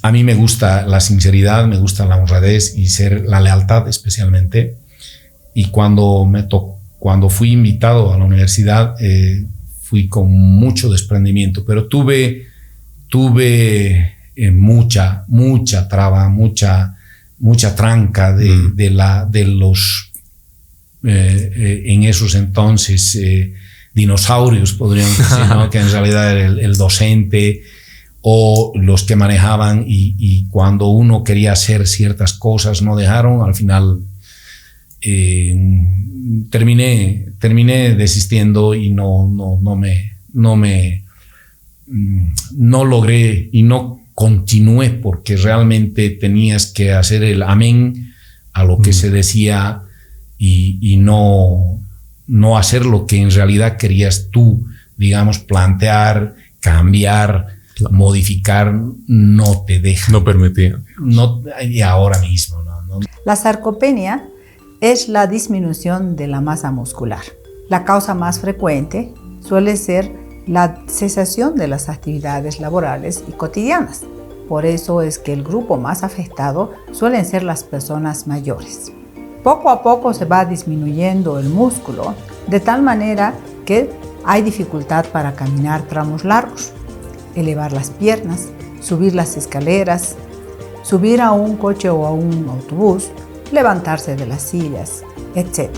[0.00, 4.76] a mí me gusta la sinceridad, me gusta la honradez y ser la lealtad especialmente.
[5.54, 6.48] Y cuando me
[6.98, 9.46] cuando fui invitado a la universidad, eh,
[9.82, 12.46] fui con mucho desprendimiento, pero tuve,
[13.08, 14.14] tuve
[14.52, 16.96] mucha, mucha traba, mucha,
[17.38, 18.76] mucha tranca de, mm.
[18.76, 20.13] de, la, de los eh, eh,
[21.04, 23.54] en esos entonces eh,
[23.92, 27.62] dinosaurios, podríamos decir, que en realidad era el, docente
[28.22, 34.00] o los que manejaban y, cuando uno quería hacer ciertas cosas no dejaron, al final
[36.50, 41.04] terminé, terminé desistiendo y no, no, no me, no me,
[41.86, 48.14] mm, no logré y no continué porque realmente tenías que hacer el amén
[48.52, 48.94] a lo que mm.
[48.94, 49.82] se decía
[50.38, 51.80] y, no,
[52.26, 54.66] no hacer lo que en realidad querías tú,
[54.96, 57.58] digamos, plantear, cambiar,
[57.90, 58.74] modificar,
[59.06, 60.12] no te deja.
[60.12, 60.80] No permitía.
[60.98, 62.62] No, y ahora mismo.
[63.24, 64.28] La sarcopenia
[64.80, 67.22] es la disminución de la masa muscular.
[67.68, 70.12] La causa más frecuente suele ser
[70.46, 74.02] la cesación de las actividades laborales y cotidianas.
[74.48, 78.92] Por eso es que el grupo más afectado suelen ser las personas mayores.
[79.44, 82.14] Poco a poco se va disminuyendo el músculo
[82.46, 83.34] de tal manera
[83.66, 83.90] que
[84.24, 86.72] hay dificultad para caminar tramos largos,
[87.34, 88.48] elevar las piernas,
[88.80, 90.16] subir las escaleras,
[90.82, 93.10] subir a un coche o a un autobús,
[93.52, 95.02] levantarse de las sillas,
[95.34, 95.68] etc.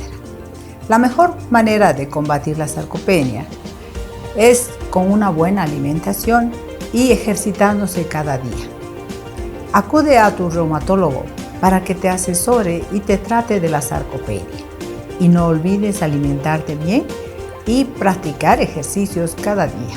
[0.88, 3.46] La mejor manera de combatir la sarcopenia
[4.37, 6.52] es con una buena alimentación
[6.92, 8.68] y ejercitándose cada día.
[9.72, 11.24] Acude a tu reumatólogo
[11.61, 14.45] para que te asesore y te trate de la sarcopenia.
[15.21, 17.05] Y no olvides alimentarte bien
[17.66, 19.97] y practicar ejercicios cada día.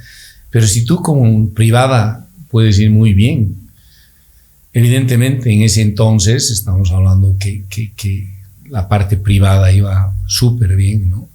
[0.50, 3.56] Pero si tú como privada puedes ir muy bien,
[4.74, 8.38] evidentemente en ese entonces estamos hablando que, que,
[8.70, 11.30] la parte privada iba súper bien, ¿no?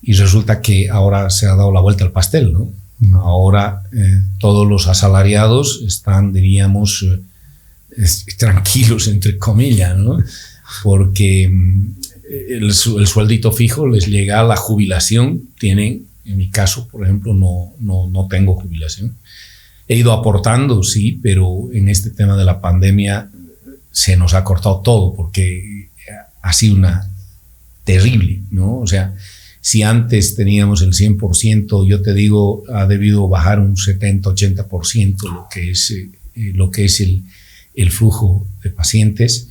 [0.00, 2.72] Y resulta que ahora se ha dado la vuelta al pastel, ¿no?
[3.18, 7.04] Ahora eh, todos los asalariados están, diríamos,
[7.96, 10.18] eh, tranquilos, entre comillas, ¿no?
[10.84, 11.94] Porque mm,
[12.48, 17.34] el, el, sueldito fijo les llega a la jubilación, tienen en mi caso, por ejemplo,
[17.34, 19.16] no, no, tengo jubilación.
[19.86, 23.30] He ido aportando, sí, pero en este tema de la pandemia
[23.90, 25.88] se nos ha cortado todo porque
[26.42, 27.10] ha sido una
[27.84, 28.78] terrible, ¿no?
[28.80, 29.14] O sea,
[29.60, 35.70] si antes teníamos el 100%, yo te digo, ha debido bajar un 70-80% lo que
[35.70, 36.10] es, eh,
[36.54, 37.24] lo que es el,
[37.74, 39.48] el, flujo de pacientes.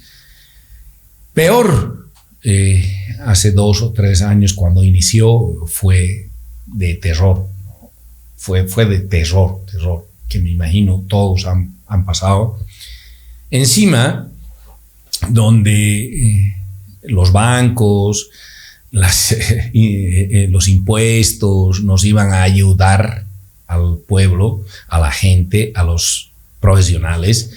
[1.33, 2.09] Peor,
[2.43, 2.83] eh,
[3.25, 6.29] hace dos o tres años cuando inició fue
[6.67, 7.47] de terror.
[8.35, 12.59] Fue, fue de terror, terror, que me imagino todos han, han pasado.
[13.49, 14.29] Encima,
[15.29, 16.55] donde eh,
[17.03, 18.29] los bancos,
[18.91, 23.25] las, eh, eh, los impuestos nos iban a ayudar
[23.67, 27.51] al pueblo, a la gente, a los profesionales,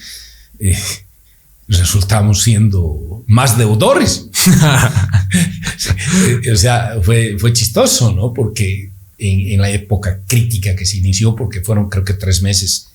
[1.68, 4.28] resultamos siendo más deudores.
[6.52, 8.32] o sea, fue, fue chistoso, ¿no?
[8.34, 8.89] Porque
[9.20, 12.88] en, en, la época crítica que se inició, porque fueron creo que tres meses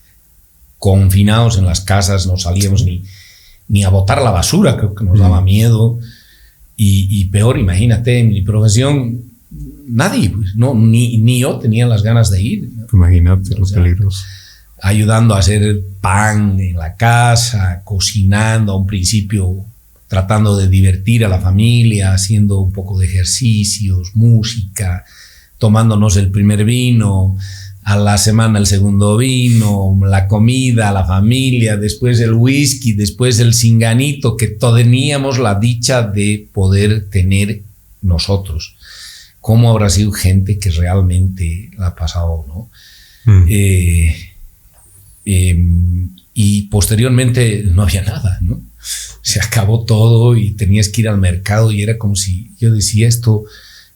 [0.80, 3.04] confinados en las casas, no salíamos ni,
[3.68, 6.00] ni a botar la basura, creo que nos daba miedo.
[6.78, 9.22] Y, y peor, imagínate, en mi profesión,
[9.88, 12.70] nadie, pues, no, ni, ni yo tenía las ganas de ir.
[12.92, 14.26] Imagínate los peligros
[14.86, 19.66] ayudando a hacer pan en la casa, cocinando a un principio,
[20.08, 25.04] tratando de divertir a la familia, haciendo un poco de ejercicios, música,
[25.66, 27.38] tomándonos el primer vino,
[27.82, 33.56] a la semana el segundo vino, la comida, la familia, después el whisky, después el
[33.56, 37.64] singanito, que teníamos la dicha de poder tener
[38.04, 38.76] nosotros.
[39.42, 42.70] ¿Cómo habrá sido gente que realmente la ha pasado, no?
[43.26, 43.46] Mm.
[43.50, 44.16] Eh,
[45.26, 48.62] Em, y posteriormente no había nada, ¿no?
[49.24, 53.08] Se acabó todo y tenías que ir al mercado y era como si yo decía
[53.08, 53.44] esto,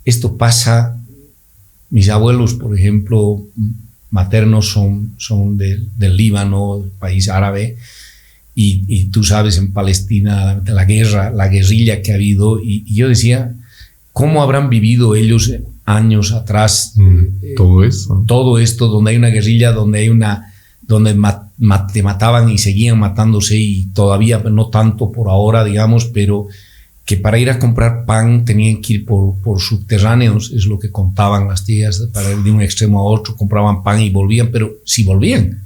[0.06, 0.99] esto pasa,
[1.90, 3.44] mis abuelos, por ejemplo,
[4.12, 7.78] maternos son, son del Líbano, país árabe,
[8.62, 13.56] y, tú sabes en Palestina la guerra, la guerrilla que ha habido, y, yo decía,
[14.12, 15.54] ¿cómo habrán vivido ellos
[15.86, 18.24] años atrás mm, todo eso?
[18.28, 20.54] Todo esto, donde hay una guerrilla, donde hay una
[20.90, 21.16] donde
[21.94, 26.48] te mataban y seguían matándose y todavía no tanto por ahora, digamos, pero
[27.10, 30.92] que para ir a comprar pan tenían que ir por, por subterráneos, es lo que
[30.92, 34.74] contaban las tías, para ir de un extremo a otro, compraban pan y volvían, pero
[34.86, 35.60] si volvían,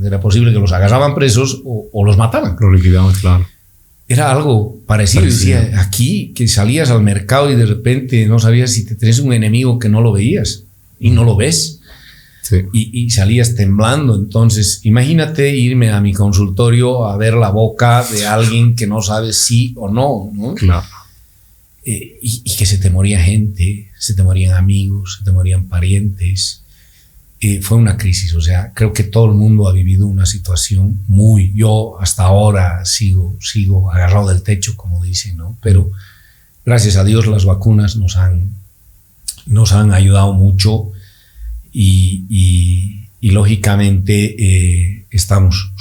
[0.00, 2.54] era posible que los agarraban presos o, los mataban.
[2.60, 3.44] Lo liquidaban, claro.
[4.06, 5.24] Era algo parecido.
[5.24, 9.32] Decía, aquí que salías al mercado y de repente no sabías si te tenés un
[9.32, 10.62] enemigo que no lo veías
[11.00, 11.75] y no lo ves
[12.72, 14.16] y, salías temblando.
[14.16, 19.32] Entonces, imagínate irme a mi consultorio a ver la boca de alguien que no sabe
[19.32, 20.54] sí o no, ¿no?
[20.54, 20.86] Claro.
[21.84, 26.62] Eh, y, que se te moría gente, se te morían amigos, se te morían parientes.
[27.40, 31.04] Eh, fue una crisis, o sea, creo que todo el mundo ha vivido una situación
[31.06, 35.56] muy, yo hasta ahora sigo, sigo agarrado del techo, como dicen, ¿no?
[35.62, 35.90] Pero
[36.64, 38.54] gracias a Dios las vacunas nos han,
[39.46, 40.92] nos han ayudado mucho
[41.76, 45.72] y, lógicamente eh, estamos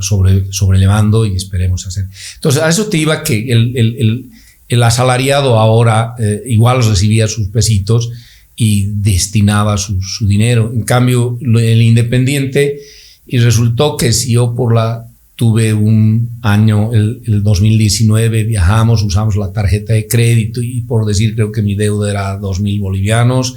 [0.00, 2.04] sobre, sobrelevando y esperemos hacer.
[2.36, 4.30] Entonces, a eso te iba que el,
[4.68, 8.10] el, asalariado ahora eh, igual recibía sus pesitos
[8.56, 10.70] y destinaba su, su, dinero.
[10.72, 12.78] En cambio, el independiente,
[13.26, 19.36] y resultó que si yo por la tuve un año, el, el 2019, viajamos, usamos
[19.36, 23.56] la tarjeta de crédito y por decir, creo que mi deuda era 2.000 bolivianos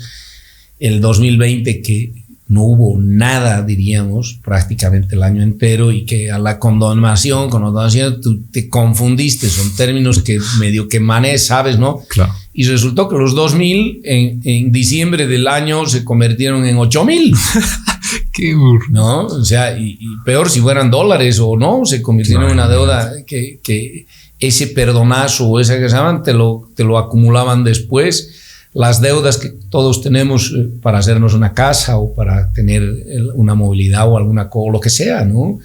[0.79, 6.59] el 2020 que no hubo nada, diríamos, prácticamente el año entero y que a la
[6.59, 12.01] condonación, condonación, tú te confundiste, son términos que medio que manes, sabes, ¿no?
[12.07, 12.33] Claro.
[12.53, 17.35] Y resultó que los 2000 en, en diciembre del año se convirtieron en 8000.
[18.31, 18.85] Qué burro.
[18.89, 19.25] ¿No?
[19.25, 23.59] O sea, y, peor si fueran dólares o no, se convirtieron en una deuda que,
[23.63, 24.05] que
[24.39, 28.34] ese perdonazo o ese que se llaman te lo, te lo acumulaban después
[28.75, 32.83] las deudas que todos tenemos eh, para hacernos una casa o para tener
[33.33, 35.59] una movilidad o alguna o lo que sea, ¿no?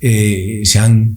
[0.00, 1.16] Eh, se han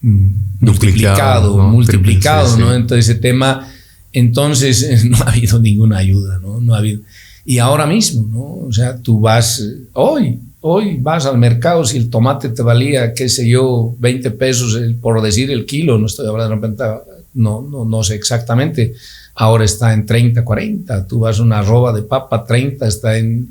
[0.00, 0.30] mm,
[0.60, 2.72] multiplicado, multiplicado, ¿no?
[2.72, 3.68] Entonces ese tema,
[4.12, 6.60] entonces no ha habido ninguna ayuda, ¿no?
[6.60, 7.00] No ha habido.
[7.44, 8.68] Y ahora mismo, ¿no?
[8.68, 13.12] O sea, tú vas, eh, hoy, hoy vas al mercado, si el tomate te valía,
[13.12, 16.84] qué sé yo, 20 pesos por decir el kilo, no estoy hablando de
[17.34, 18.94] no, no, no sé exactamente,
[19.40, 21.06] ahora está en 30, 40.
[21.06, 23.48] Tú vas a una roba de papa, 30, está en,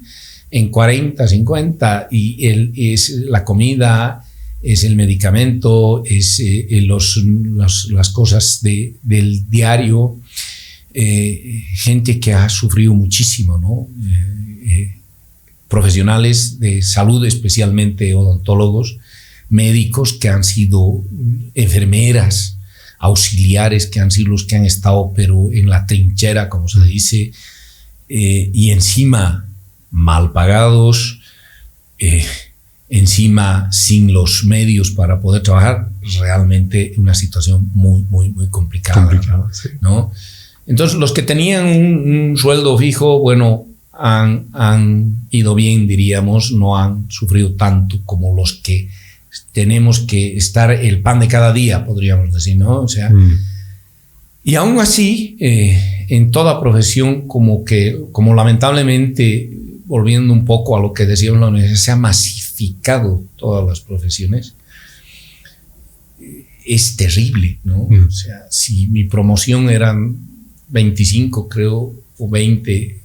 [0.52, 2.10] en 40, 50.
[2.12, 4.24] Y el, es la comida,
[4.62, 7.20] es el medicamento, es eh, eh, los,
[7.90, 10.20] las cosas de, del diario.
[10.94, 13.88] Eh, gente que ha sufrido muchísimo, ¿no?
[15.68, 18.98] profesionales de salud, especialmente odontólogos,
[19.50, 21.04] médicos que han sido
[21.54, 22.59] enfermeras,
[23.00, 27.32] auxiliares que han sido los que han estado, pero en la trinchera, como se dice,
[28.10, 29.48] eh, y encima
[29.90, 31.22] mal pagados,
[31.98, 32.26] eh,
[32.90, 35.90] encima sin los medios para poder trabajar,
[36.20, 39.10] realmente una situación muy, muy, muy complicada.
[39.80, 40.12] ¿no?
[40.68, 47.06] Entonces, los que tenían un, sueldo fijo, bueno, han, han, ido bien, diríamos, no han
[47.10, 48.90] sufrido tanto como los que
[49.52, 52.82] tenemos que estar el pan de cada día, podríamos decir, ¿no?
[52.82, 53.40] O sea, mm.
[54.44, 59.50] y aún así, eh, en toda profesión, como que, como lamentablemente
[59.86, 64.54] volviendo un poco a lo que decíamos la universidad, se ha masificado todas las profesiones,
[66.64, 67.88] es terrible, ¿no?
[67.90, 68.08] Mm.
[68.08, 70.18] O sea, si mi promoción eran
[70.68, 73.00] 25, creo, o 20 eh,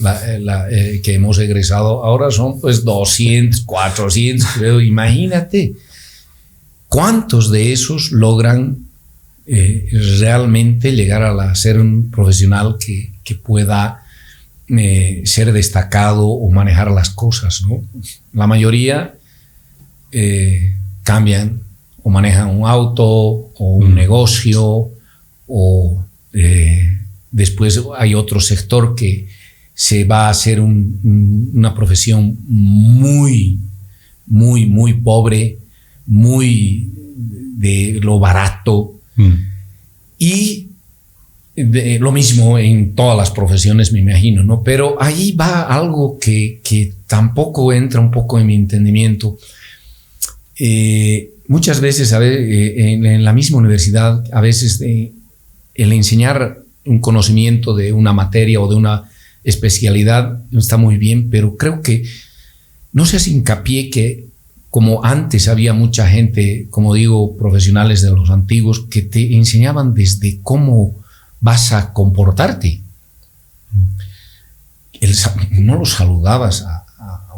[0.00, 5.74] eh, eh, que hemos egresado, ahora son pues 200, 400, creo, imagínate.
[6.88, 8.78] ¿Cuántos de esos logran
[9.46, 9.88] eh,
[10.18, 13.10] realmente llegar a ser un profesional que,
[13.44, 14.02] pueda
[15.24, 17.62] ser destacado o manejar las cosas?
[17.68, 17.82] ¿no?
[18.32, 19.14] La mayoría
[21.04, 21.60] cambian
[22.02, 23.94] o manejan un auto o un mm.
[23.94, 24.90] negocio
[25.46, 26.04] o
[27.30, 29.28] después hay otro sector que
[29.80, 33.58] se va a hacer una profesión muy,
[34.26, 35.56] muy, muy pobre,
[36.04, 36.90] muy
[37.56, 39.00] de lo barato.
[39.16, 39.32] Mm.
[40.18, 40.68] Y
[41.56, 44.62] lo mismo en todas las profesiones, me imagino, ¿no?
[44.62, 46.60] Pero ahí va algo que,
[47.06, 49.38] tampoco entra un poco en mi entendimiento.
[50.58, 57.94] Eh, muchas veces, eh, en, la misma universidad, a veces el enseñar un conocimiento de
[57.94, 59.09] una materia o de una
[59.44, 62.04] especialidad está muy bien, pero creo que
[62.92, 64.30] no se hace hincapié que
[64.70, 70.40] como antes había mucha gente, como digo, profesionales de los antiguos, que te enseñaban desde
[70.42, 70.94] cómo
[71.40, 72.80] vas a comportarte.
[75.50, 76.86] no lo saludabas a,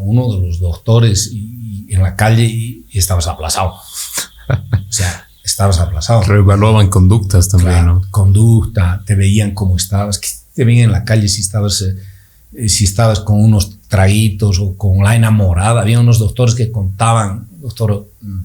[0.05, 3.71] uno de los doctores y, en la calle y, estabas aplazado.
[4.49, 6.23] o sea, estabas aplazado.
[6.23, 8.03] Reevaluaban conductas también, ¿no?
[8.11, 10.19] Conducta, te veían cómo estabas
[10.57, 15.17] ven en la calle si estabas, eh, si estabas con unos traguitos o con la
[15.17, 15.83] enamorada.
[15.83, 18.41] Había unos doctores que contaban, doctor, mm,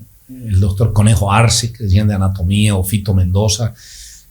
[0.48, 3.74] el doctor Conejo Arce, que decían de anatomía, o Fito Mendoza,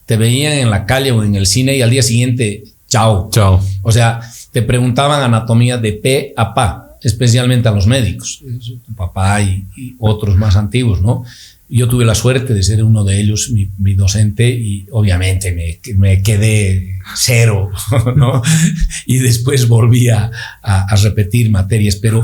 [0.05, 3.29] te veían en la calle o en el cine y al día siguiente, chao.
[3.31, 3.61] Chao.
[3.81, 4.21] O sea,
[4.51, 8.41] te preguntaban anatomía de P a pa, especialmente a los médicos,
[8.85, 11.23] tu papá y, y otros más antiguos, ¿no?
[11.69, 16.21] Yo tuve la suerte de ser uno de ellos, mi, docente, y obviamente me, me,
[16.21, 17.71] quedé cero,
[18.15, 18.41] ¿no?
[19.05, 22.23] Y después volví a, a, repetir materias, pero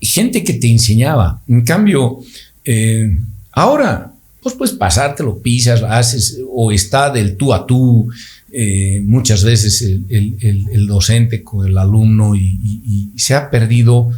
[0.00, 1.40] gente que te enseñaba.
[1.48, 2.20] En cambio,
[2.64, 3.16] eh,
[3.52, 8.10] ahora, pues puedes pasártelo, pisas, haces, o está del tú a tú,
[8.52, 14.10] eh, muchas veces el, el, el, docente con el alumno y, se ha perdido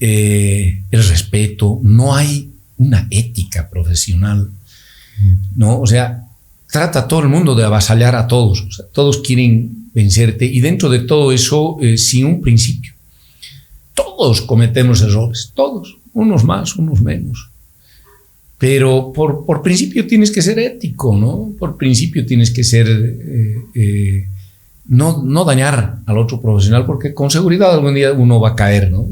[0.00, 4.50] eh, el respeto, no hay una ética profesional,
[5.54, 5.80] ¿no?
[5.80, 6.24] O sea,
[6.70, 11.00] trata a todo el mundo de avasallar a todos, todos quieren vencerte y dentro de
[11.00, 12.92] todo eso, eh, sin un principio.
[13.94, 17.50] Todos cometemos errores, todos, unos más, unos menos.
[18.58, 21.52] Pero por, por principio tienes que ser ético, ¿no?
[21.58, 24.28] Por principio tienes que ser, eh, eh,
[24.86, 28.90] no, no dañar al otro profesional, porque con seguridad algún día uno va a caer,
[28.90, 29.06] ¿no?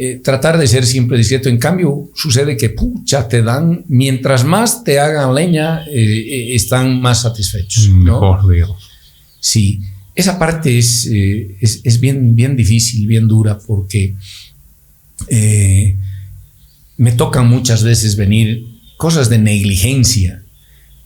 [0.00, 1.48] Eh, tratar de ser siempre discreto.
[1.48, 7.00] En cambio, sucede que, pucha, te dan, mientras más te hagan leña, eh, eh, están
[7.00, 7.88] más satisfechos.
[7.88, 8.38] Mejor,
[9.40, 9.80] Sí,
[10.14, 14.14] esa parte es, es, bien, bien difícil, bien dura, porque
[16.96, 20.44] me tocan muchas veces venir cosas de negligencia,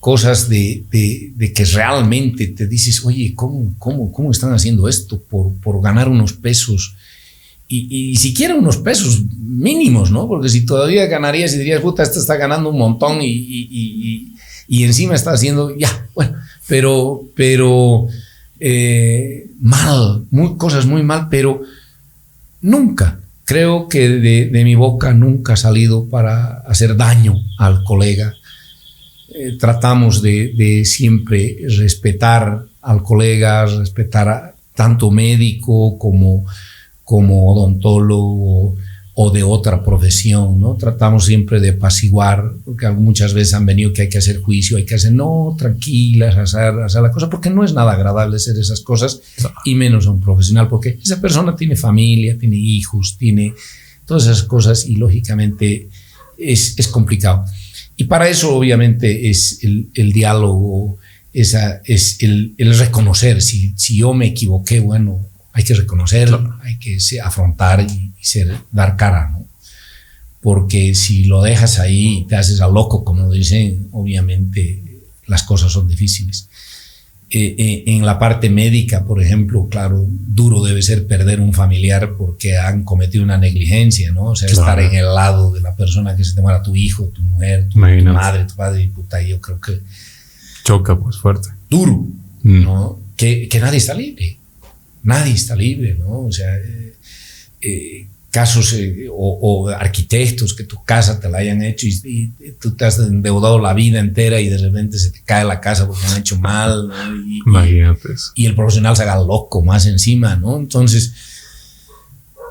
[0.00, 5.54] cosas de, de, que realmente te dices, oye, ¿cómo, cómo, cómo están haciendo esto por,
[5.60, 6.94] por ganar unos pesos?
[7.74, 10.28] Y, siquiera unos pesos mínimos, ¿no?
[10.28, 14.34] Porque si todavía ganarías y dirías, puta, esta está ganando un montón y,
[14.68, 18.06] encima está haciendo, ya, bueno, pero, pero
[18.60, 20.24] eh, mal,
[20.56, 21.62] cosas muy mal, pero
[22.60, 28.34] nunca, creo que de, mi boca nunca ha salido para hacer daño al colega.
[29.34, 36.44] Eh, tratamos de, de, siempre respetar al colega, respetar a tanto médico como
[37.12, 38.74] como odontólogo
[39.14, 40.76] o de otra profesión, ¿no?
[40.76, 44.86] Tratamos siempre de apaciguar, porque muchas veces han venido que hay que hacer juicio, hay
[44.86, 48.80] que hacer, no, tranquilas, hacer, hacer la cosa, porque no es nada agradable hacer esas
[48.80, 49.20] cosas,
[49.66, 53.52] y menos a un profesional, porque esa persona tiene familia, tiene hijos, tiene
[54.06, 55.90] todas esas cosas, y lógicamente
[56.38, 57.44] es, es complicado.
[57.98, 60.96] Y para eso, obviamente, es el, el diálogo,
[61.34, 65.20] esa, es el, el reconocer, si, si yo me equivoqué, bueno,
[65.52, 69.46] hay que reconocerlo, hay que afrontar y, ser, dar cara, ¿no?
[70.40, 74.82] Porque si lo dejas ahí y te haces a loco, como dicen, obviamente
[75.26, 76.48] las cosas son difíciles.
[77.30, 82.14] Eh, eh, en la parte médica, por ejemplo, claro, duro debe ser perder un familiar
[82.18, 84.30] porque han cometido una negligencia, ¿no?
[84.30, 87.04] O sea, estar en el lado de la persona que se te muera tu hijo,
[87.06, 89.80] tu mujer, tu, madre, tu padre, y puta, yo creo que...
[90.64, 91.50] Choca, pues fuerte.
[91.70, 92.06] Duro,
[92.42, 92.62] mm.
[92.62, 92.98] ¿no?
[93.16, 94.38] Que, que nadie está libre
[95.02, 96.20] nadie está libre, ¿no?
[96.20, 96.48] O sea,
[97.60, 98.74] eh, casos
[99.10, 103.74] o, arquitectos que tu casa te la hayan hecho y, tú te has endeudado la
[103.74, 106.90] vida entera y de repente se te cae la casa porque han hecho mal,
[107.26, 110.56] Y, y, el profesional se haga loco más encima, ¿no?
[110.56, 111.12] Entonces,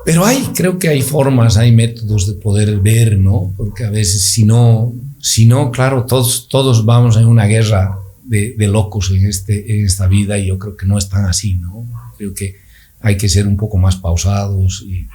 [0.04, 3.52] pero hay, creo que hay formas, hay métodos de poder ver, ¿no?
[3.56, 8.54] Porque a veces si no, si no, claro, todos, todos vamos en una guerra de,
[8.68, 11.86] locos en, este, en esta vida y yo creo que no es tan así, ¿no?
[12.16, 12.56] Creo que
[13.00, 15.08] hay que ser un poco más pausados y,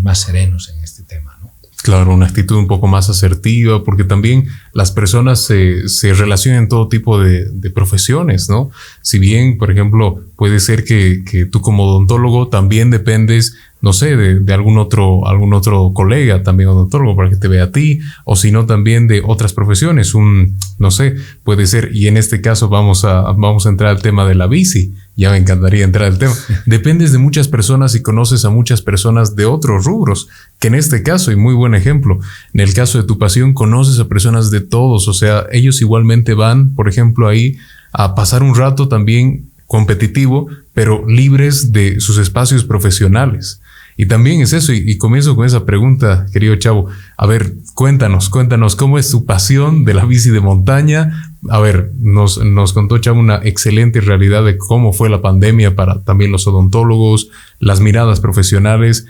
[0.00, 1.50] más serenos en este tema, ¿no?
[1.82, 6.68] Claro, una actitud un poco más asertiva, porque también las personas se, se relacionan en
[6.68, 8.70] todo tipo de, de, profesiones, ¿no?
[9.02, 13.56] Si bien, por ejemplo, puede ser que, que tú como odontólogo también dependes
[13.86, 17.70] no sé, de, algún otro, algún otro colega también odontólogo para que te vea a
[17.70, 21.14] ti, o si no también de otras profesiones, un, no sé,
[21.44, 24.46] puede ser, y en este caso vamos a, vamos a entrar al tema de la
[24.46, 26.34] bici, ya me encantaría entrar al tema,
[26.66, 31.02] dependes de muchas personas y conoces a muchas personas de otros rubros, que en este
[31.02, 32.18] caso, y muy buen ejemplo,
[32.52, 36.34] en el caso de tu pasión, conoces a personas de todos, o sea, ellos igualmente
[36.34, 37.56] van, por ejemplo, ahí
[37.92, 43.60] a pasar un rato también competitivo, pero libres de sus espacios profesionales.
[43.98, 46.86] Y también es eso, y, comienzo con esa pregunta, querido Chavo.
[47.16, 51.32] A ver, cuéntanos, cuéntanos, ¿cómo es tu pasión de la bici de montaña?
[51.50, 56.00] A ver, nos, nos contó Chavo una excelente realidad de cómo fue la pandemia para
[56.02, 57.28] también los odontólogos,
[57.58, 59.06] las miradas profesionales.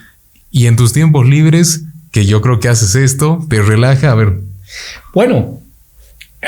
[0.51, 4.41] Y en tus tiempos libres, que yo creo que haces esto, te relaja, a ver.
[5.13, 5.61] Bueno,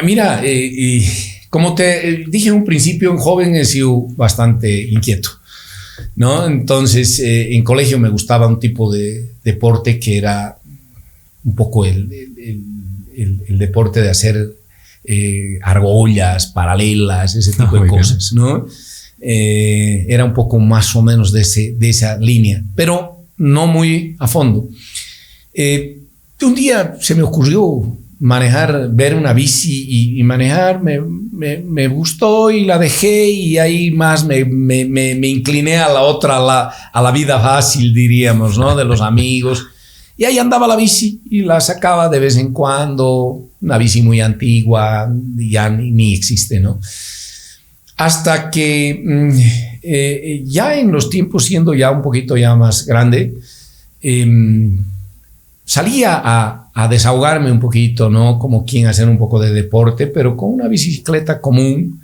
[0.03, 1.07] mira, eh,
[1.51, 5.31] como te dije en un principio, en joven he sido bastante inquieto.
[6.17, 6.47] ¿no?
[6.47, 10.59] Entonces, eh, en colegio me gustaba un tipo de deporte que era
[11.45, 12.09] un poco el,
[13.49, 14.53] deporte de hacer
[15.05, 18.67] eh, argollas, paralelas, ese tipo de cosas, ¿no?
[19.21, 24.17] Eh, era un poco más o menos de, ese, de esa línea, pero no muy
[24.19, 24.69] a fondo.
[26.43, 32.65] un día se me ocurrió manejar, ver una bici y, manejar, me, me, gustó y
[32.65, 37.11] la dejé y ahí más me, me incliné a la otra, a la, a la,
[37.13, 38.77] vida fácil, diríamos, ¿no?
[38.77, 39.67] De los amigos.
[40.19, 44.21] Y ahí andaba la bici y la sacaba de vez en cuando, una bici muy
[44.21, 46.81] antigua, ya ni, existe, ¿no?
[47.97, 49.31] Hasta que mm,
[49.83, 53.33] eh, ya en los tiempos, siendo ya un poquito ya más grande,
[54.03, 54.85] em,
[55.65, 58.41] salía a, a desahogarme un poquito, ¿no?
[58.41, 62.01] Como quien hacer un poco de deporte, pero con una bicicleta común,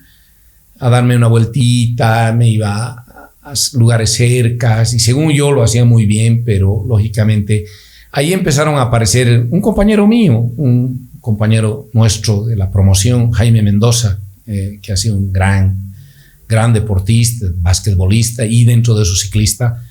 [0.78, 3.04] a darme una vueltita, me iba
[3.42, 7.64] a, lugares cercas y según yo lo hacía muy bien, pero lógicamente
[8.14, 14.20] ahí empezaron a aparecer un compañero mío, un compañero nuestro de la promoción, Jaime Mendoza,
[14.46, 15.76] eh, que ha sido un gran,
[16.48, 19.82] gran deportista, basquetbolista y dentro de su ciclista.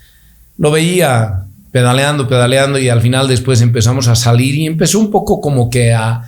[0.57, 5.41] Lo veía pedaleando, pedaleando y al final después empezamos a salir y empezó un poco
[5.41, 6.21] como que a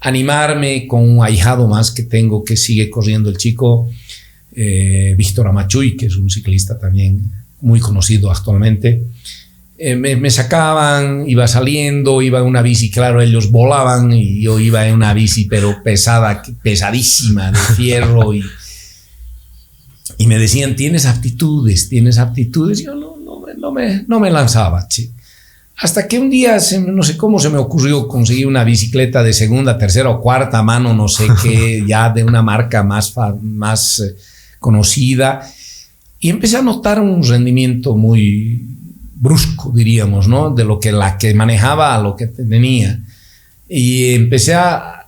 [0.00, 3.90] animarme con un ahijado más que tengo que sigue corriendo el chico,
[4.56, 7.30] eh, Víctor Amachuy, que es un ciclista también
[7.60, 9.02] muy conocido actualmente.
[9.84, 14.86] Eh, me, sacaban, iba saliendo, iba en una bici, claro, ellos volaban y yo iba
[14.86, 18.44] en una bici, pero pesada, pesadísima, de fierro y,
[20.18, 22.80] y me decían, tienes aptitudes, tienes aptitudes.
[22.80, 23.16] Yo no,
[23.58, 24.86] no me, no me lanzaba,
[25.78, 29.78] Hasta que un día, no sé cómo se me ocurrió conseguir una bicicleta de segunda,
[29.78, 34.14] tercera o cuarta mano, no sé qué, ya de una marca más, más eh,
[34.60, 35.42] conocida.
[36.20, 38.72] Y empecé a notar un rendimiento muy
[39.22, 40.50] brusco, diríamos, ¿no?
[40.50, 43.00] De lo que la que manejaba a lo que tenía.
[43.68, 44.98] Y empecé a,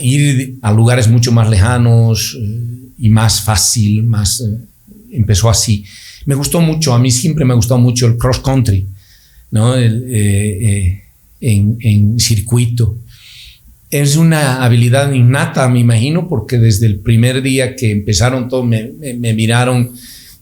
[0.00, 4.40] ir a lugares mucho más lejanos eh, y más fácil, más...
[4.40, 4.58] Eh,
[5.10, 5.84] empezó así
[6.26, 8.86] me gustó mucho, a mí siempre me gustó mucho el cross country,
[9.50, 9.74] ¿no?
[9.76, 11.02] Eh,
[11.40, 12.96] en, circuito.
[13.90, 18.92] Es una habilidad innata, me imagino, porque desde el primer día que empezaron todos me,
[19.34, 19.92] miraron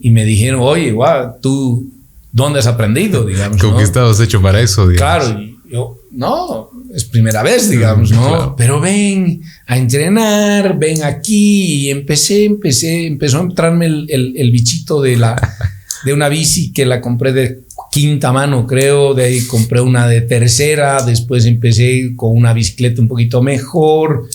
[0.01, 1.91] y me dijeron, oye, guau, tú,
[2.33, 3.24] ¿dónde has aprendido?
[3.24, 4.89] Digamos, ¿Con qué estabas hecho para eso?
[4.97, 5.39] Claro,
[5.70, 8.57] yo, no, es primera vez, digamos, ¿no?
[8.57, 15.01] Pero ven a entrenar, ven aquí y empecé, empecé, empezó a entrarme el, el bichito
[15.01, 15.37] de la,
[16.05, 17.62] de una bici que la compré de
[17.93, 23.09] quinta mano, creo, de ahí compré una de tercera, después empecé con una bicicleta un
[23.09, 24.28] poquito mejor,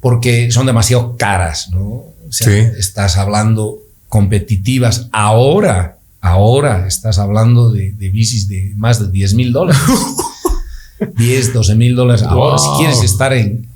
[0.00, 1.84] porque son demasiado caras, ¿no?
[1.84, 5.08] O sea, estás hablando competitivas.
[5.12, 5.97] Ahora,
[6.28, 9.80] ahora estás hablando de, bicis de más de 10 mil dólares.
[11.16, 12.22] 10, 12 mil dólares.
[12.22, 13.68] Ahora, si quieres estar en,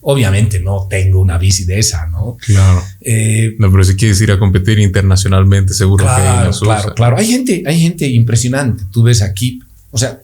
[0.00, 2.36] obviamente no tengo una bici de esa, ¿no?
[2.40, 2.82] Claro.
[3.00, 7.18] Eh, no, pero si quieres ir a competir internacionalmente, seguro que hay Claro, claro.
[7.18, 8.84] Hay gente, hay gente impresionante.
[8.90, 9.60] Tú ves aquí,
[9.90, 10.20] o sea,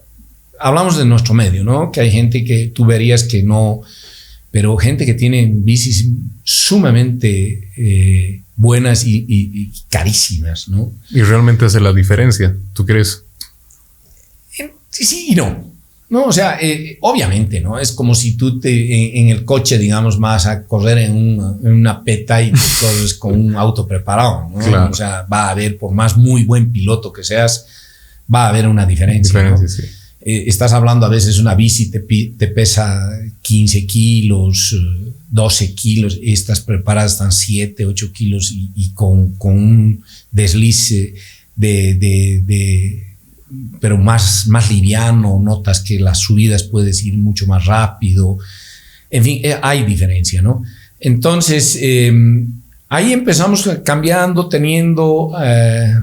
[0.59, 1.91] hablamos de nuestro medio, ¿no?
[1.91, 3.81] Que hay gente que tú verías que no,
[4.53, 6.09] pero gente que tiene bicis
[6.45, 10.93] sumamente eh, buenas y, carísimas, ¿no?
[11.11, 13.25] Y realmente hace la diferencia, ¿tú crees?
[14.51, 15.73] Sí, sí y no.
[16.11, 17.79] No, o sea, eh, obviamente, ¿no?
[17.79, 22.43] Es como si tú te, en, el coche, digamos, vas a correr en, una peta
[22.43, 24.91] y te corres con un auto preparado, ¿no?
[24.91, 27.67] O sea, va a haber, por más muy buen piloto que seas,
[28.33, 29.57] va a haber una diferencia.
[30.25, 33.11] Eh, estás hablando a veces una bici te, te pesa
[33.43, 34.77] 15 kilos,
[35.31, 41.14] 12 kilos, estas preparadas están 7, 8 kilos y, con, un deslice
[41.57, 43.12] de
[43.81, 48.39] pero más, más liviano, notas que las subidas puedes ir mucho más rápido.
[49.11, 50.62] En fin, eh, hay diferencia, ¿no?
[50.99, 52.62] Entonces, em,
[52.93, 55.95] ahí empezamos cambiando, teniendo eh,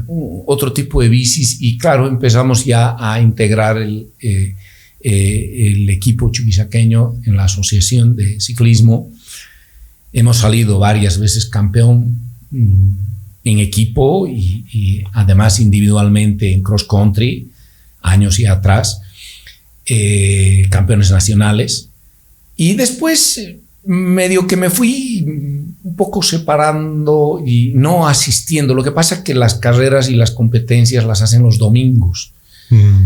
[0.48, 4.56] otro tipo de bicis y claro, empezamos ya a integrar el, eh,
[5.00, 9.12] el equipo chuquisaqueño en la asociación de ciclismo.
[10.14, 12.18] Hemos salido varias veces campeón
[12.50, 12.92] mm,
[13.44, 17.52] en equipo y, además individualmente en cross country,
[18.02, 19.00] años y atrás,
[19.86, 21.90] eh, campeones nacionales.
[22.58, 23.40] Y después
[23.86, 25.24] medio que me fui
[25.84, 28.74] un poco separando y no asistiendo.
[28.74, 32.32] Lo que pasa es que las carreras y las competencias las hacen los domingos.
[32.70, 33.06] Mm.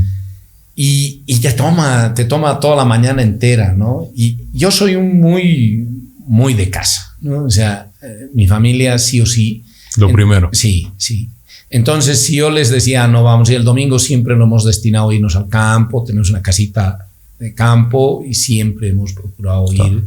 [0.75, 4.09] Y, y, te, toma, te toma toda la mañana entera, ¿no?
[4.15, 5.87] Y yo soy un muy,
[6.25, 7.43] muy de casa, ¿no?
[7.43, 9.63] O sea, eh, mi familia sí o sí
[9.97, 10.49] lo primero.
[10.51, 11.29] Sí, sí.
[11.69, 15.15] Entonces, si yo les decía, no vamos ir el domingo, siempre lo hemos destinado a
[15.15, 17.07] irnos al campo, tenemos una casita
[17.39, 20.03] de campo y siempre hemos procurado ir.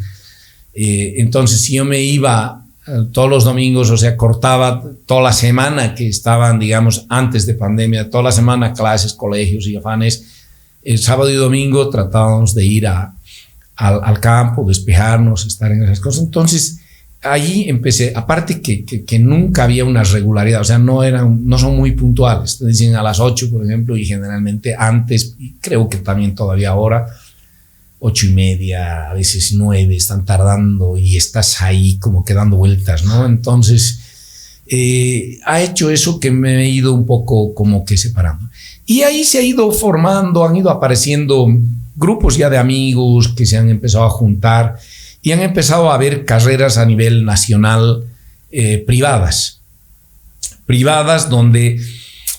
[0.77, 5.33] Eh, entonces, si yo me iba eh, todos los domingos, o sea, cortaba toda la
[5.33, 10.27] semana que estaban, digamos, antes de pandemia, toda la semana clases, colegios y afanes,
[10.83, 13.15] el sábado y domingo tratábamos de ir a,
[13.77, 16.25] al, al campo, despejarnos, estar en esas cosas.
[16.25, 16.81] Entonces,
[17.23, 21.77] ahí empecé, aparte que, que, nunca había una regularidad, o sea, no, eran, no son
[21.77, 26.35] muy puntuales, dicen a las 8, por ejemplo, y generalmente antes, y creo que también
[26.35, 27.07] todavía ahora,
[27.99, 33.05] ocho y media, a veces nueve, están tardando y estás ahí como que dando vueltas,
[33.05, 33.27] ¿no?
[33.27, 34.01] Entonces,
[34.67, 38.49] eh, ha hecho eso que me he ido un poco como que separando.
[38.85, 41.49] Y ahí se ha ido formando, han ido apareciendo
[41.97, 44.79] grupos ya de amigos que se han empezado a juntar
[45.23, 48.05] y han empezado a haber carreras a nivel nacional
[48.53, 49.61] eh, privadas.
[50.67, 51.81] Privadas donde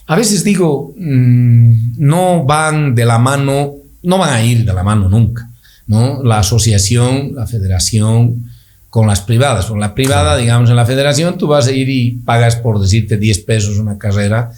[0.05, 3.76] a veces digo, mm, no van de la mano,
[4.08, 5.49] no van a ir de la mano nunca,
[5.86, 6.24] ¿no?
[6.24, 8.49] La asociación, la federación
[8.89, 9.66] con las privadas.
[9.66, 13.18] Con la privada, digamos, en la federación, tú vas a ir y pagas por decirte
[13.18, 14.51] 10 pesos una carrera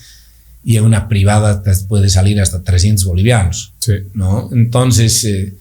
[0.63, 3.73] y en una privada te puede salir hasta 300 bolivianos,
[4.13, 4.49] ¿no?
[4.51, 5.55] Entonces, eh,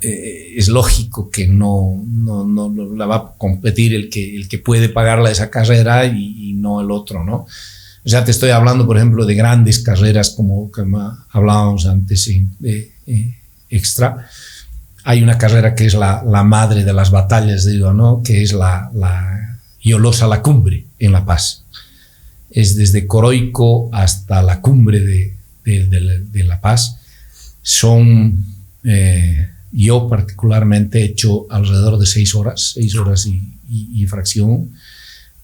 [0.00, 4.58] eh, es lógico que no, no, no, la va a competir el que, el que
[4.58, 7.46] puede pagarla esa carrera y, no el otro, ¿no?
[8.08, 10.70] Sea, te estoy hablando, por ejemplo, de grandes carreras como,
[11.30, 12.92] hablábamos antes de,
[13.68, 14.28] Extra.
[15.04, 18.22] Hay una carrera que es la, la, madre de las batallas, digo, ¿no?
[18.22, 21.64] Que es la, la Yolosa La Cumbre en La Paz.
[22.50, 26.98] Es desde Coroico hasta la cumbre de, de, de La Paz.
[27.62, 28.44] Son...
[28.84, 34.70] Eh, yo particularmente he hecho alrededor de seis horas, seis horas y, fracción.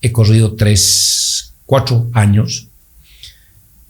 [0.01, 1.42] He corrido tres,
[1.73, 2.69] cuatro años.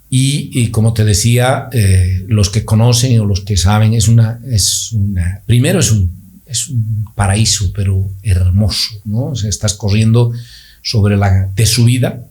[0.09, 4.93] Y, como te decía, eh, los que conocen o los que saben, es una, es
[4.93, 6.09] una primero es un,
[6.47, 9.31] es un paraíso, pero hermoso, ¿no?
[9.31, 10.31] O sea, estás corriendo
[10.81, 12.25] sobre la de subida,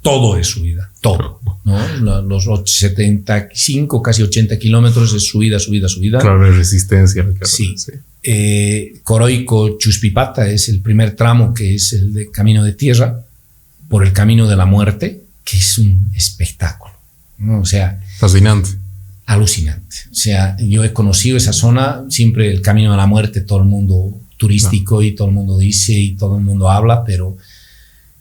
[0.00, 1.40] todo es subida, todo.
[1.64, 2.22] ¿no?
[2.22, 6.20] Los 75, casi 80 kilómetros es subida, subida, subida.
[6.20, 7.26] Claro, es resistencia.
[7.42, 7.74] Sí.
[8.22, 13.25] Eh, Coroico Chuspipata es el primer tramo que es el de camino de tierra
[13.88, 16.94] por el camino de la muerte, que es un espectáculo.
[17.38, 17.60] ¿no?
[17.60, 18.70] O sea, fascinante.
[19.26, 19.96] Alucinante.
[20.10, 23.64] O sea, yo he conocido esa zona, siempre el camino de la muerte, todo el
[23.64, 27.36] mundo turístico y todo el mundo dice y todo el mundo habla, pero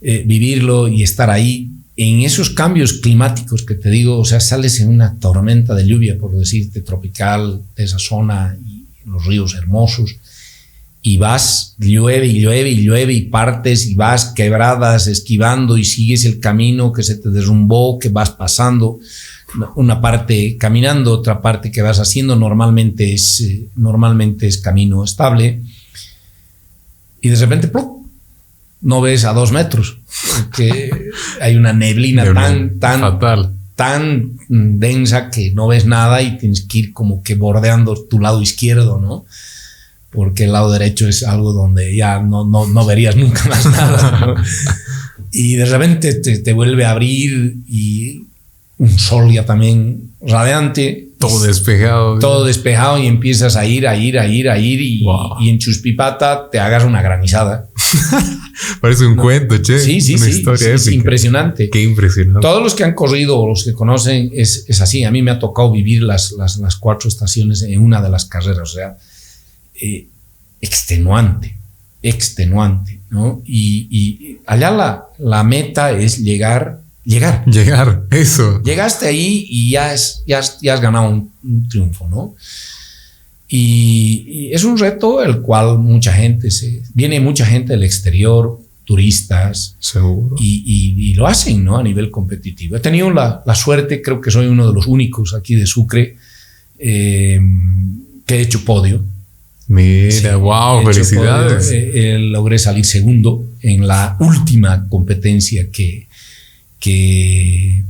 [0.02, 4.80] eh, vivirlo y estar ahí en esos cambios climáticos que te digo, o sea, sales
[4.80, 10.18] en una tormenta de lluvia, por decirte, tropical de esa zona, y los ríos hermosos,
[11.08, 16.26] y vas, llueve y llueve y llueve y partes y vas quebradas, esquivando y sigues
[16.26, 18.98] el camino que se te derrumbó, que vas pasando,
[19.76, 25.62] una parte caminando, otra parte que vas haciendo, normalmente es, eh, normalmente es camino estable.
[27.22, 27.70] y de repente
[28.82, 30.00] no ves a dos metros,
[30.38, 30.90] porque
[31.40, 33.20] hay una neblina, tan, tan,
[33.76, 38.42] tan densa que no ves nada y tienes que ir como que bordeando tu lado
[38.42, 39.28] izquierdo, ¿no?
[40.16, 44.36] Porque el lado derecho es algo donde ya no, no, no verías nunca más nada.
[45.32, 48.26] y de repente te, te, vuelve a abrir y
[48.78, 51.10] un sol ya también radiante.
[51.20, 52.20] Todo despejado.
[52.20, 55.06] Todo despejado y empiezas a ir, a ir, a ir, a ir y,
[55.40, 57.70] y en Chuspipata te hagas una granizada.
[58.82, 59.80] Parece un cuento, che.
[59.80, 60.44] Sí, sí, sí.
[60.60, 61.70] es impresionante.
[61.70, 62.42] Qué impresionante.
[62.42, 65.04] Todos los que han corrido o los que conocen es, es así.
[65.04, 68.26] A mí me ha tocado vivir las, las, las, cuatro estaciones en una de las
[68.26, 68.62] carreras.
[68.62, 68.98] O sea,
[69.82, 70.08] eh,
[70.62, 71.56] extenuante,
[72.02, 73.42] extenuante, ¿no?
[73.46, 77.46] Y, y allá la, la meta es llegar llegar.
[77.46, 78.62] Llegar, eso.
[78.64, 82.36] Llegaste ahí y ya, es, ya, has, ya has ganado un, triunfo, ¿no?
[83.48, 86.82] Y, es un reto el cual mucha gente se.
[86.94, 89.76] Viene mucha gente del exterior, turistas.
[89.80, 90.36] Seguro.
[90.40, 91.78] Y, lo hacen, ¿no?
[91.78, 92.76] A nivel competitivo.
[92.76, 96.18] He tenido la, la, suerte, creo que soy uno de los únicos aquí de Sucre
[96.78, 97.40] eh,
[98.26, 99.06] que he hecho podio.
[99.68, 101.72] Mira, wow, felicidades.
[101.72, 106.08] Eh, eh, logré salir segundo en la última competencia que,
[106.80, 107.84] que,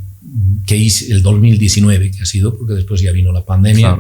[0.66, 4.00] que hice el 2019, que ha sido, porque después ya vino la pandemia.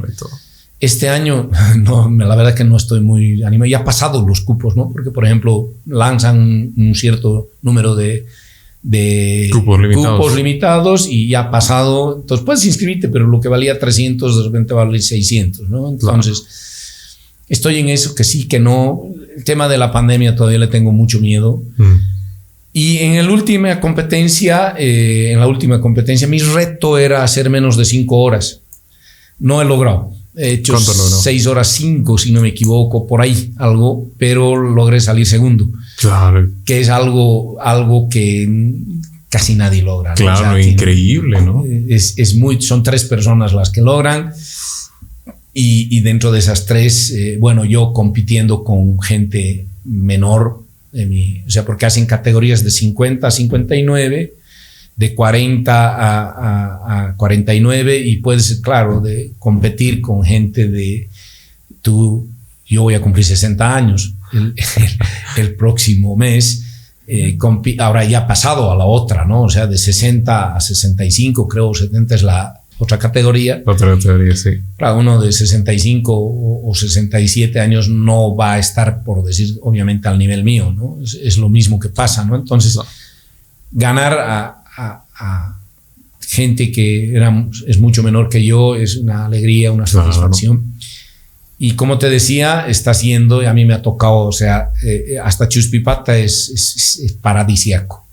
[0.80, 3.70] Este año, no, la verdad que no estoy muy animado.
[3.70, 4.90] Ya ha pasado los cupos, ¿no?
[4.92, 8.26] Porque, por ejemplo, lanzan un cierto número de,
[8.84, 10.18] de cupos, limitados.
[10.18, 12.20] cupos limitados y ya ha pasado.
[12.22, 15.90] Entonces puedes inscribirte, pero lo que valía 300 de repente vale 600, ¿no?
[15.90, 16.46] Entonces,
[17.50, 19.04] estoy en eso, que sí, que no.
[19.36, 21.62] El tema de la pandemia todavía le tengo mucho miedo.
[21.78, 21.96] Mm.
[22.74, 27.78] Y en la última competencia, eh, en la última competencia, mi reto era hacer menos
[27.78, 28.60] de cinco horas.
[29.40, 30.12] No he logrado.
[30.36, 35.26] He hecho seis horas cinco, si no me equivoco, por ahí algo, pero logré salir
[35.26, 35.70] segundo.
[35.98, 36.50] Claro.
[36.66, 38.74] Que es algo, algo que
[39.30, 40.14] casi nadie logra.
[40.14, 41.64] Claro, increíble, ¿no?
[41.88, 44.34] Es, es, muy, son tres personas las que logran.
[45.58, 51.64] Y, y dentro de esas tres, eh, bueno, yo compitiendo con gente menor, o sea,
[51.64, 54.34] porque hacen categorías de 50 a 59,
[54.98, 61.08] de 40 a, a, 49 y puedes, claro, de competir con gente de
[61.82, 62.28] tú,
[62.66, 64.14] yo voy a cumplir 60 años
[65.38, 66.64] el, próximo mes.
[67.08, 67.38] Eh,
[67.80, 69.44] ahora ya ha pasado a la otra, ¿no?
[69.44, 73.62] O sea, de 60 a 65, creo, 70 es la, otra categoría.
[73.66, 74.60] Otra categoría, sí.
[74.78, 80.20] Claro, uno de 65 o, 67 años no va a estar, por decir, obviamente al
[80.20, 80.98] nivel mío, ¿no?
[81.02, 82.36] Es, lo mismo que pasa, ¿no?
[82.36, 82.78] Entonces,
[83.72, 85.58] ganar a,
[86.20, 90.74] gente que era, es mucho menor que yo es una alegría, una satisfacción.
[91.58, 95.48] Y como te decía, está siendo, a mí me ha tocado, o sea, eh, hasta
[95.48, 98.05] Chuspipata es, es, es paradisiaco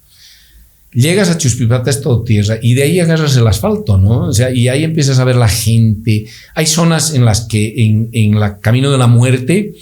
[0.93, 4.27] llegas a Chuspipata es todo tierra y de ahí agarras el asfalto, ¿no?
[4.27, 6.27] O sea, y ahí empiezas a ver la gente.
[6.55, 9.75] Hay zonas en las que en, en el camino de la muerte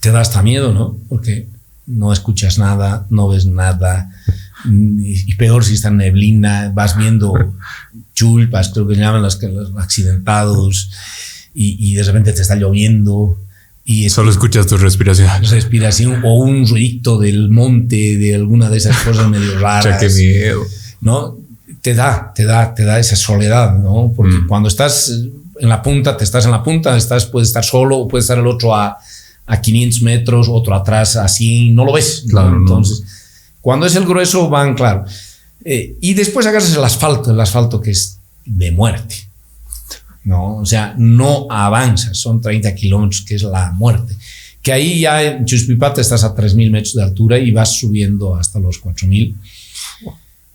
[0.00, 0.98] te da hasta miedo, ¿no?
[1.08, 1.48] Porque
[1.86, 4.10] no escuchas nada, no ves nada.
[4.64, 7.34] Y, peor si está en neblina, vas viendo
[8.14, 10.90] chulpas, creo que llaman los, los accidentados,
[11.54, 13.38] y, y de repente te está lloviendo
[13.84, 15.28] y Solo escuchas tu respiración.
[15.42, 19.98] Respiración o un ruido del monte, de alguna de esas cosas medio raras.
[19.98, 20.62] qué miedo.
[21.00, 21.36] ¿No?
[21.80, 24.12] Te da, te da, te da esa soledad, ¿no?
[24.14, 24.46] Porque mm.
[24.46, 25.10] cuando estás
[25.58, 28.46] en la punta, te estás en la punta, estás, puedes estar solo puede estar el
[28.46, 28.96] otro a,
[29.46, 32.24] a 500 metros, otro atrás a 100, no lo ves.
[32.28, 33.02] Claro, Entonces,
[33.60, 35.04] cuando es el grueso, van, claro.
[35.64, 39.31] Eh, y después agarras el asfalto, el asfalto que es de muerte.
[40.24, 40.56] ¿No?
[40.56, 44.14] O sea, no avanzas, son 30 kilómetros, que es la muerte.
[44.62, 48.60] Que ahí ya en Chuspipata estás a 3.000 metros de altura y vas subiendo hasta
[48.60, 49.34] los 4.000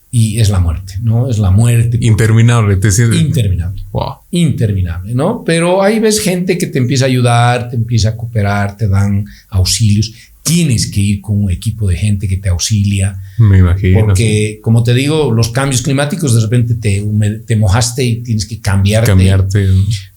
[0.09, 1.29] y es la muerte, ¿no?
[1.29, 1.97] Es la muerte.
[2.01, 3.19] Interminable, te sientes.
[3.19, 3.83] Interminable.
[3.91, 4.15] Wow.
[4.31, 5.43] Interminable, ¿no?
[5.45, 9.25] Pero ahí ves gente que te empieza a ayudar, te empieza a cooperar, te dan
[9.49, 10.13] auxilios
[10.47, 13.19] tienes que ir con un equipo de gente que te auxilia.
[13.37, 13.99] Me imagino.
[13.99, 17.05] Porque, como te digo, los cambios climáticos de repente te,
[17.45, 19.07] te mojaste y tienes que cambiarte.
[19.07, 19.67] Cambiarte.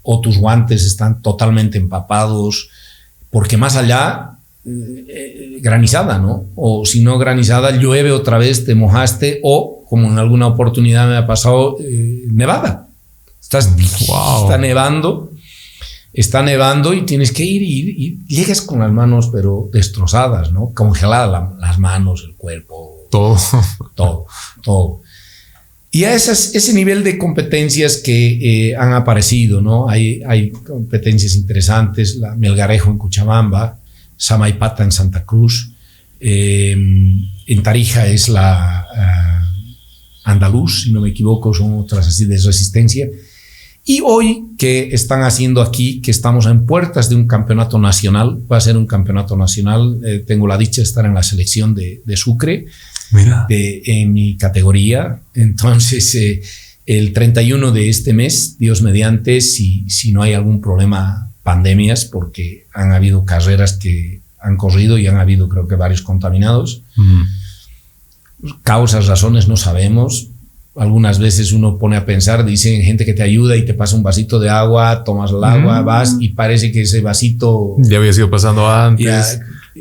[0.03, 2.71] O tus guantes están totalmente empapados.
[3.31, 4.33] Porque más allá,
[4.65, 6.45] eh, granizada, ¿no?
[6.55, 9.41] O si no granizada, llueve otra vez, te mojaste.
[9.43, 12.87] O, como en alguna oportunidad me ha pasado, eh, nevada.
[13.41, 15.30] Estás, Está nevando
[16.13, 20.73] está nevando y tienes que ir y, llegas con las manos pero destrozadas, ¿no?
[20.75, 23.07] Congeladas las manos, el cuerpo.
[23.11, 23.37] Todo.
[23.95, 24.27] Todo,
[24.63, 25.01] todo.
[25.93, 29.89] Y a ese nivel de competencias que eh, han aparecido, ¿no?
[29.89, 33.79] Hay, hay competencias interesantes, la Melgarejo en Cuchabamba,
[34.17, 35.73] Samaipata en Santa Cruz,
[36.21, 38.87] en Tarija es la
[40.25, 43.09] Andaluz, si no me equivoco, son otras así de resistencia.
[43.91, 48.57] Y hoy que están haciendo aquí, que estamos en puertas de un campeonato nacional, va
[48.57, 52.01] a ser un campeonato nacional, eh, tengo la dicha de estar en la selección de,
[52.17, 52.67] Sucre,
[53.11, 53.47] Mira.
[53.49, 55.19] De, en mi categoría.
[55.35, 56.41] Entonces, eh,
[56.87, 62.67] el 31 de este mes, Dios mediante, si, si no hay algún problema, pandemias, porque
[62.73, 66.85] han habido carreras que han corrido y han habido creo que varios contaminados.
[68.63, 70.30] Causas, razones no sabemos,
[70.77, 74.03] algunas veces uno pone a pensar, dicen gente que te ayuda y te pasa un
[74.03, 78.31] vasito de agua, tomas el agua, vas y parece que ese vasito ya había sido
[78.31, 79.41] pasando antes.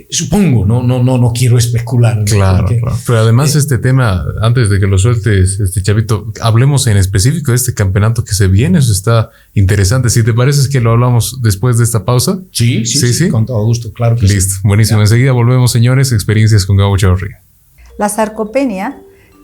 [0.10, 2.24] supongo, no, no, no, no quiero especular.
[2.26, 2.68] Claro,
[3.06, 7.58] pero además este tema, antes de que lo sueltes, este chavito, hablemos en específico de
[7.58, 10.10] este campeonato que se viene, eso está interesante.
[10.10, 12.40] Si te parece que lo hablamos después de esta pausa.
[12.52, 15.02] Sí, sí, sí, con todo gusto, claro que Listo, buenísimo.
[15.02, 17.42] Enseguida volvemos, señores, experiencias con Gabo Chavarría.
[18.00, 18.98] La sarcopenia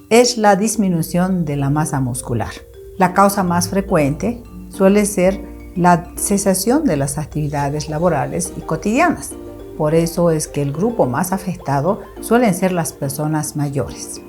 [0.09, 2.51] es la disminución de la masa muscular.
[2.97, 5.41] La causa más frecuente suele ser
[5.75, 9.31] la cesación de las actividades laborales y cotidianas.
[9.77, 14.21] Por eso es que el grupo más afectado suelen ser las personas mayores.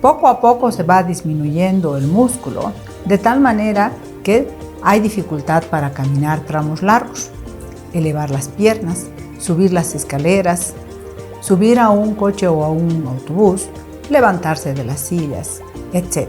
[0.00, 2.72] Poco a poco se va disminuyendo el músculo
[3.04, 4.48] de tal manera que
[4.82, 7.30] hay dificultad para caminar tramos largos,
[7.92, 9.06] elevar las piernas,
[9.38, 10.74] subir las escaleras,
[11.40, 13.68] subir a un coche o a un autobús
[14.10, 15.60] levantarse de las sillas,
[15.92, 16.28] etc.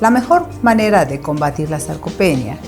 [0.00, 2.58] La mejor manera de combatir la sarcopenia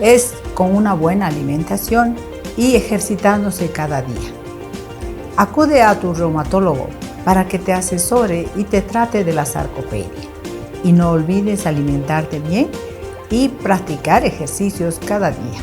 [0.00, 2.16] es con una buena alimentación
[2.56, 4.30] y ejercitándose cada día.
[5.36, 6.88] Acude a tu reumatólogo
[7.24, 10.08] para que te asesore y te trate de la sarcopenia.
[10.84, 12.68] Y no olvides alimentarte bien
[13.30, 15.60] y practicar ejercicios cada día.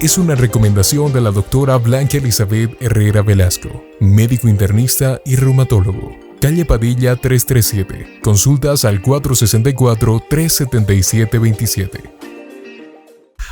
[0.00, 6.29] Es una recomendación de la doctora Blanca Elizabeth Herrera Velasco, médico internista y reumatólogo.
[6.40, 8.20] Calle Padilla 337.
[8.22, 12.00] Consultas al 464-377-27.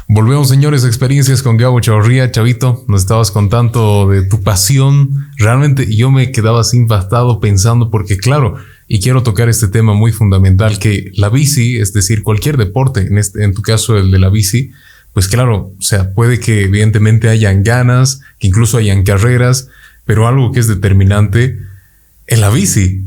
[0.08, 2.30] Volvemos, señores, experiencias con Gabo Chavarría.
[2.30, 5.28] Chavito, nos estabas contando de tu pasión.
[5.36, 8.54] Realmente yo me quedaba así impactado pensando, porque claro,
[8.86, 13.18] y quiero tocar este tema muy fundamental, que la bici, es decir, cualquier deporte, en,
[13.18, 14.70] este, en tu caso el de la bici,
[15.12, 19.68] pues claro, o sea, puede que evidentemente hayan ganas, que incluso hayan carreras,
[20.06, 21.67] pero algo que es determinante
[22.28, 23.02] en la bici,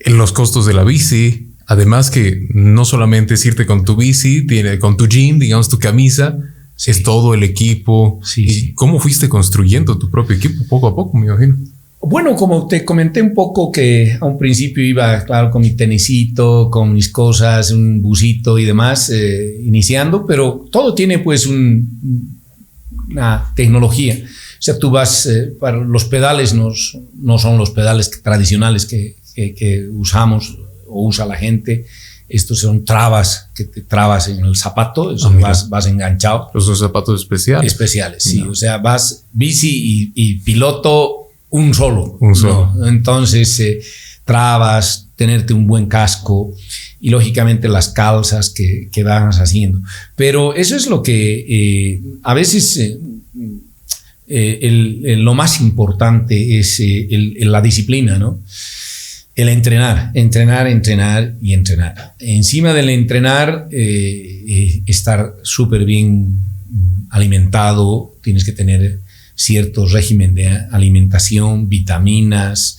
[0.00, 1.48] en los costos de la bici.
[1.66, 5.78] Además que no solamente es irte con tu bici, tiene con tu jean, digamos tu
[5.78, 6.36] camisa,
[6.84, 8.20] es todo el equipo.
[8.22, 11.56] Sí, ¿Cómo fuiste construyendo tu propio equipo poco a poco, me imagino?
[12.06, 16.68] Bueno, como te comenté un poco que a un principio iba, claro, con mi tenisito,
[16.70, 21.86] con mis cosas, un busito y demás, eh, iniciando, pero todo tiene pues una
[23.56, 24.18] tecnología.
[24.64, 26.72] O sea, tú vas, eh, para los pedales no,
[27.18, 30.56] no son los pedales tradicionales que, que, usamos
[30.88, 31.84] o usa la gente.
[32.30, 36.50] Estos son trabas que te trabas en el zapato, eso ah, vas, vas enganchado.
[36.54, 37.70] Los son zapatos especiales.
[37.70, 38.40] Especiales, sí.
[38.40, 42.16] O sea, vas bici y, piloto un solo.
[42.20, 42.72] Un solo.
[42.86, 43.80] Entonces, eh,
[44.24, 46.54] trabas, tenerte un buen casco
[47.02, 49.80] y lógicamente las calzas que, que vas haciendo.
[50.16, 52.98] Pero eso es lo que eh, a veces
[54.26, 57.06] eh, lo más importante es eh,
[57.40, 58.40] la disciplina, ¿no?
[59.34, 62.14] El entrenar, entrenar, entrenar y entrenar.
[62.20, 66.38] Encima del entrenar, eh, estar súper bien
[67.10, 69.00] alimentado, tienes que tener
[69.34, 72.78] cierto régimen de alimentación, vitaminas.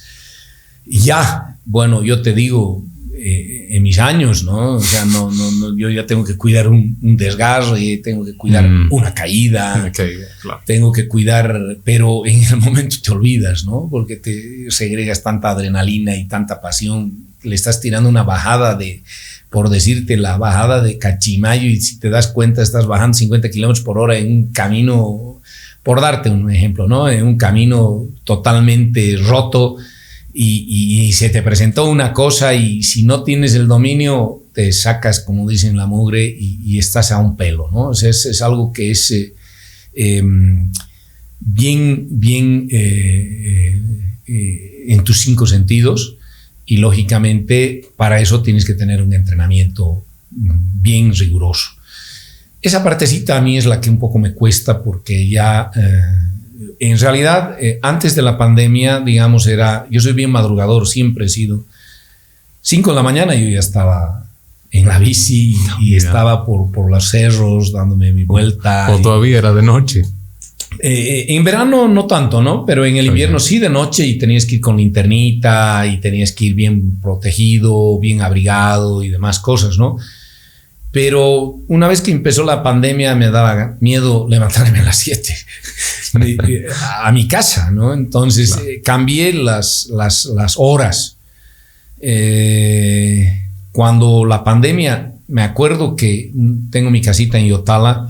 [0.86, 2.86] Ya, bueno, yo te digo,
[3.18, 4.74] eh, en mis años, ¿no?
[4.74, 8.90] O sea, no, no, yo ya tengo que cuidar un, desgarre, tengo que cuidar mm.
[8.92, 9.90] una caída,
[10.66, 13.88] tengo que cuidar, pero en el momento te olvidas, ¿no?
[13.90, 19.02] Porque te segregas tanta adrenalina y tanta pasión, le estás tirando una bajada de,
[19.50, 23.86] por decirte, la bajada de Cachimayo y si te das cuenta estás bajando 50 kilómetros
[23.86, 25.40] por hora en un camino,
[25.84, 27.10] por darte un ejemplo, ¿no?
[27.10, 29.78] En un camino totalmente roto
[30.38, 35.48] y, se te presentó una cosa y si no tienes el dominio, te sacas, como
[35.48, 37.94] dicen, la mugre y, estás a un pelo, ¿no?
[37.94, 39.34] Sea, es, algo que es eh,
[39.96, 40.72] em,
[41.40, 43.82] bien, bien eh,
[44.28, 46.18] eh, en tus cinco sentidos
[46.66, 51.70] y lógicamente para eso tienes que tener un entrenamiento bien riguroso.
[52.62, 55.72] Esa partecita a mí es la que un poco me cuesta porque ya
[56.80, 61.30] en realidad, eh, antes de la pandemia, digamos, era, yo soy bien madrugador, siempre he
[61.30, 61.64] sido.
[62.62, 64.26] Cinco de la mañana yo ya estaba
[64.72, 68.94] en la bici y estaba por, por los cerros dándome mi vuelta.
[68.94, 70.04] O todavía era de noche.
[70.80, 72.66] Eh, en verano no tanto, ¿no?
[72.66, 76.34] Pero en el invierno sí de noche y tenías que ir con linternita y tenías
[76.34, 79.98] que ir bien protegido, bien abrigado y demás cosas, ¿no?
[80.96, 85.36] Pero una vez que empezó la pandemia me daba miedo levantarme a las 7
[87.04, 87.94] a mi casa, ¿no?
[87.94, 91.18] Entonces eh, cambié las, las, las horas.
[92.00, 93.44] Eh,
[93.74, 96.32] cuando la pandemia, me acuerdo que
[96.72, 98.08] tengo mi casita en Yotala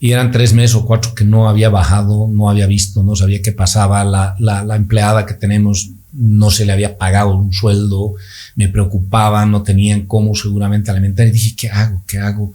[0.00, 3.42] y eran tres meses o cuatro que no había bajado, no había visto, no sabía
[3.42, 4.02] qué pasaba.
[4.02, 8.14] La, la, empleada que tenemos no se le había pagado un sueldo,
[8.56, 11.26] me preocupaba, no tenían cómo seguramente alimentar.
[11.26, 12.02] Y dije, ¿qué hago?
[12.06, 12.54] ¿Qué hago?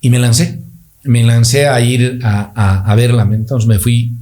[0.00, 0.60] Y me lancé,
[1.04, 3.28] me lancé a ir a, a, verla.
[3.30, 4.12] Entonces me fui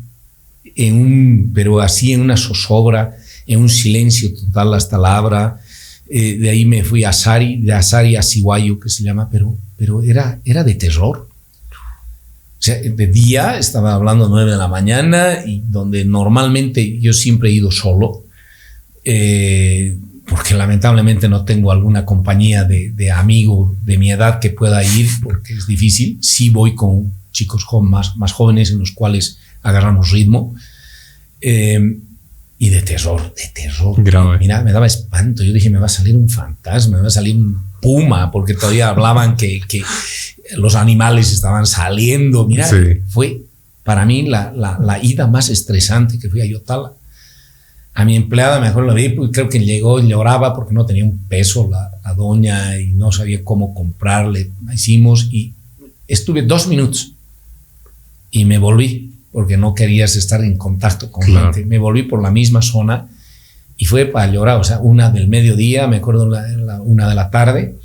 [0.76, 3.16] en un, pero así en una zozobra,
[3.46, 5.60] en un silencio total hasta la abra.
[6.08, 9.56] Eh, de ahí me fui a Sari, de Asari a Siwayo, que se llama, pero,
[9.76, 11.28] pero era, era de terror
[12.64, 17.50] sea, de día estaba hablando a 9 de la mañana y donde normalmente yo siempre
[17.50, 18.23] he ido solo,
[19.04, 24.82] eh, porque lamentablemente no tengo alguna compañía de, de, amigo de mi edad que pueda
[24.82, 26.18] ir, porque es difícil.
[26.22, 30.54] Sí voy con chicos más, más jóvenes en los cuales agarramos ritmo.
[31.40, 31.98] Eh,
[32.58, 33.98] y de terror, de terror.
[34.38, 35.42] Mira, me daba espanto.
[35.42, 38.54] Yo dije, me va a salir un fantasma, me va a salir un puma, porque
[38.54, 39.82] todavía hablaban que, que
[40.56, 42.46] los animales estaban saliendo.
[42.46, 42.66] Mira,
[43.08, 43.42] fue
[43.82, 46.92] para mí la, la, ida más estresante que fui a Yotala.
[47.94, 51.04] A mi empleada mejor la vi, porque creo que llegó y lloraba porque no tenía
[51.04, 54.50] un peso la, la doña y no sabía cómo comprarle.
[54.72, 55.52] Hicimos y
[56.08, 57.12] estuve dos minutos
[58.30, 61.64] y me volví porque no querías estar en contacto con gente.
[61.66, 63.08] Me volví por la misma zona
[63.76, 67.30] y fue para llorar, o sea, una del mediodía, me acuerdo la, una de la
[67.30, 67.76] tarde,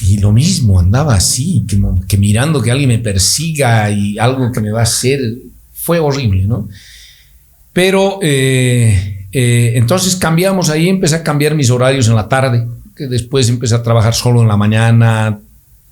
[0.00, 4.60] y lo mismo, andaba así, que, que, mirando que alguien me persiga y algo que
[4.60, 5.20] me va a hacer,
[5.72, 6.68] fue horrible, ¿no?
[7.72, 13.06] Pero eh, eh, entonces cambiamos ahí, empecé a cambiar mis horarios en la tarde, que
[13.06, 15.38] después empecé a trabajar solo en la mañana,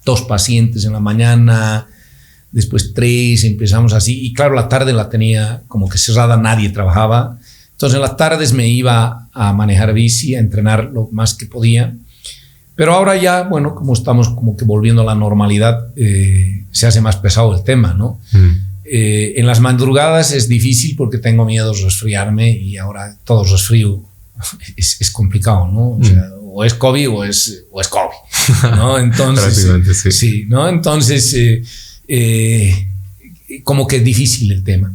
[0.04, 1.86] dos pacientes en la mañana,
[2.52, 7.38] después tres, empezamos así, y claro, la tarde la tenía como que cerrada, nadie trabajaba.
[7.72, 11.94] Entonces en las tardes me iba a manejar bici, a entrenar lo más que podía.
[12.74, 17.00] Pero ahora ya, bueno, como estamos como que volviendo a la normalidad, eh, se hace
[17.00, 18.18] más pesado el tema, ¿no?
[18.32, 18.69] Mm.
[18.92, 24.02] Eh, en las madrugadas es difícil porque tengo miedo de resfriarme y ahora todo resfrío
[24.76, 25.90] es, es complicado, ¿no?
[25.90, 26.48] O, sea, mm.
[26.52, 28.98] o, es COVID o es, o es COVID, ¿no?
[29.06, 30.10] Entonces, sí.
[30.10, 30.44] sí.
[30.48, 30.68] ¿no?
[30.68, 31.62] Entonces, eh,
[32.08, 32.88] eh,
[33.62, 34.94] como que es difícil el tema.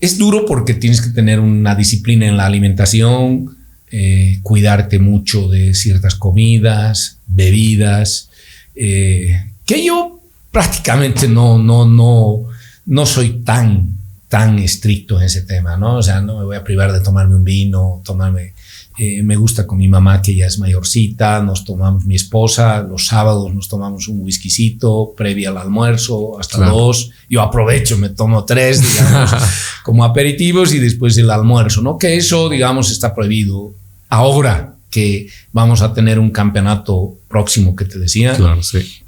[0.00, 3.56] Es duro porque tienes que tener una disciplina en la alimentación,
[3.90, 8.30] eh, cuidarte mucho de ciertas comidas, bebidas,
[8.74, 10.17] eh, que yo
[10.58, 12.46] prácticamente no, no, no,
[12.86, 13.92] no soy tan,
[14.26, 15.98] tan estricto en ese tema, ¿no?
[15.98, 18.54] O sea, no me voy a privar de tomarme un vino, tomarme
[18.98, 23.06] eh, me gusta con mi mamá que ya es mayorcita, nos tomamos mi esposa, los
[23.06, 27.12] sábados nos tomamos un whiskycito previo al almuerzo, hasta dos.
[27.30, 29.30] Yo aprovecho, me tomo tres, digamos,
[29.84, 31.96] como aperitivos y después el almuerzo, ¿no?
[31.98, 33.74] Que eso, digamos, está prohibido
[34.08, 38.34] ahora que vamos a tener un campeonato próximo que te decía.
[38.34, 39.04] Claro, sí.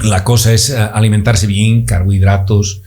[0.00, 2.82] La cosa es eh, alimentarse bien, carbohidratos,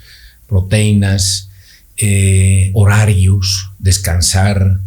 [0.48, 1.50] proteínas,
[1.98, 4.80] eh, horarios, descansar,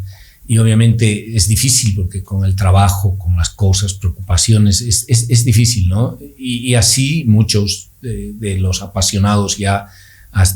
[0.46, 5.88] y obviamente es difícil porque con el trabajo, con las cosas, preocupaciones, es, es, difícil,
[5.88, 6.18] ¿no?
[6.36, 9.86] Y, así muchos de, los apasionados ya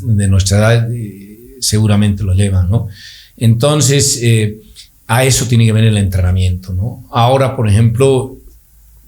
[0.03, 2.87] de nuestra edad eh, seguramente lo llevan, ¿no?
[3.37, 4.21] Entonces,
[5.07, 7.07] a eso tiene que ver el entrenamiento, ¿no?
[7.09, 8.37] Ahora, por ejemplo,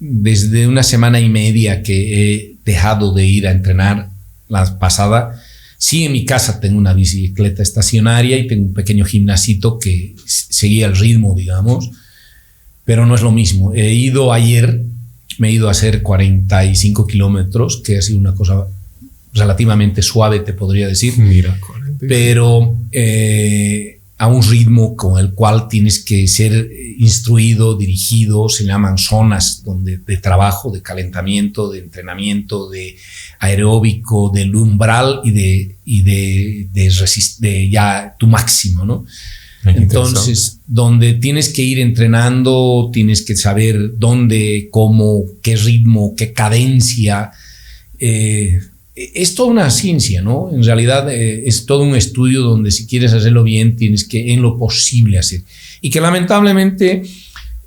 [0.00, 4.10] desde una semana y media que he dejado de ir a entrenar,
[4.48, 5.40] la pasada,
[5.82, 10.84] Sí, en mi casa tengo una bicicleta estacionaria y tengo un pequeño gimnasito que seguía
[10.84, 11.90] el ritmo, digamos,
[12.84, 13.72] pero no es lo mismo.
[13.72, 14.82] He ido ayer,
[15.38, 18.66] me he ido a hacer 45 kilómetros, que ha sido una cosa
[19.32, 21.16] relativamente suave, te podría decir.
[21.16, 21.58] Mira,
[21.98, 28.66] pero eh, a un ritmo con el cual tienes que ser eh, instruido, dirigido, se
[28.66, 32.98] llaman zonas donde, de trabajo, de calentamiento, de entrenamiento, de
[33.38, 36.68] aeróbico, del umbral y de, y de,
[37.38, 39.06] de, ya tu máximo, ¿no?
[39.64, 47.30] Entonces, donde tienes que ir entrenando, tienes que saber dónde, cómo, qué ritmo, qué cadencia.
[47.98, 48.60] Eh,
[49.14, 50.50] es toda una ciencia, ¿no?
[50.52, 54.42] En realidad eh, es todo un estudio donde si quieres hacerlo bien tienes que en
[54.42, 55.42] lo posible hacer.
[55.80, 57.02] Y que lamentablemente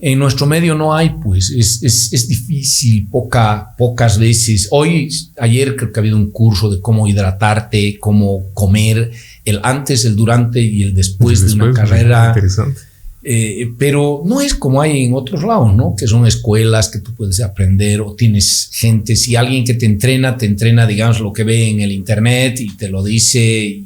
[0.05, 4.67] En nuestro medio no hay, pues es, es, es, difícil, poca, pocas veces.
[4.71, 5.07] Hoy,
[5.39, 9.11] ayer creo que ha habido un curso de cómo hidratarte, cómo comer,
[9.45, 12.34] el antes, el durante y el después, de una carrera.
[12.36, 12.81] Interesante.
[13.26, 15.95] Eh, pero no es como hay en otros lados, ¿no?
[15.95, 20.36] Que son escuelas que tú puedes aprender o tienes gente, si alguien que te entrena,
[20.36, 23.82] te entrena, digamos, lo que ve en el internet y te lo dice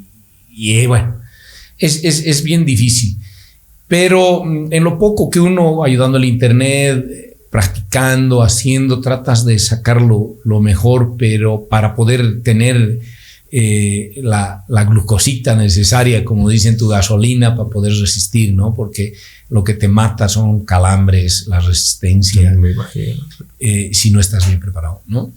[0.49, 1.17] y, eh, bueno,
[1.77, 3.15] es, es, es, bien difícil.
[3.87, 7.05] Pero mm, en lo poco que uno ayudando al internet,
[7.51, 12.99] practicando, haciendo, tratas de sacarlo lo mejor, pero para poder tener
[13.51, 18.73] eh, la, la, glucosita necesaria, como dicen tu gasolina, para poder resistir, ¿no?
[18.73, 19.13] Porque
[19.49, 23.25] lo que te mata son calambres, la resistencia, me imagino.
[23.59, 25.31] Eh, si no estás bien preparado, ¿no?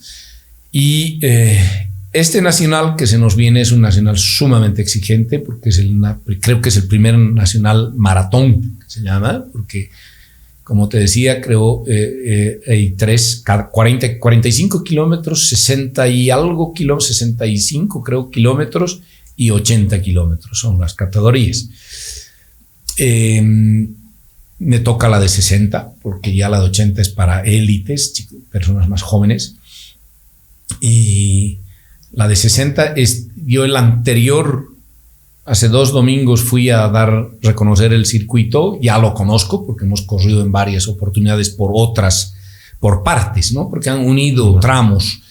[0.73, 5.79] Y eh, este nacional que se nos viene es un nacional sumamente exigente, porque es
[5.79, 6.01] el,
[6.41, 9.91] creo que es el primer nacional maratón, que se llama, porque
[10.71, 13.43] como te decía, creo, eh, eh, tres,
[13.73, 19.01] 40, 45 kilómetros, 60 y algo kilómetros, 65 creo kilómetros
[19.35, 21.71] y 80 kilómetros son las categorías.
[22.99, 23.97] Em,
[24.61, 29.03] me toca la de 60, porque ya la de 80 es para élites, personas más
[29.03, 29.57] jóvenes.
[30.81, 31.59] Y
[32.13, 34.70] la de 60 es, yo el anterior
[35.45, 40.43] Hace dos domingos fui a dar, reconocer el circuito, ya lo conozco porque hemos corrido
[40.43, 42.35] en varias oportunidades por otras,
[42.79, 43.69] por partes, ¿no?
[43.69, 45.23] Porque han unido tramos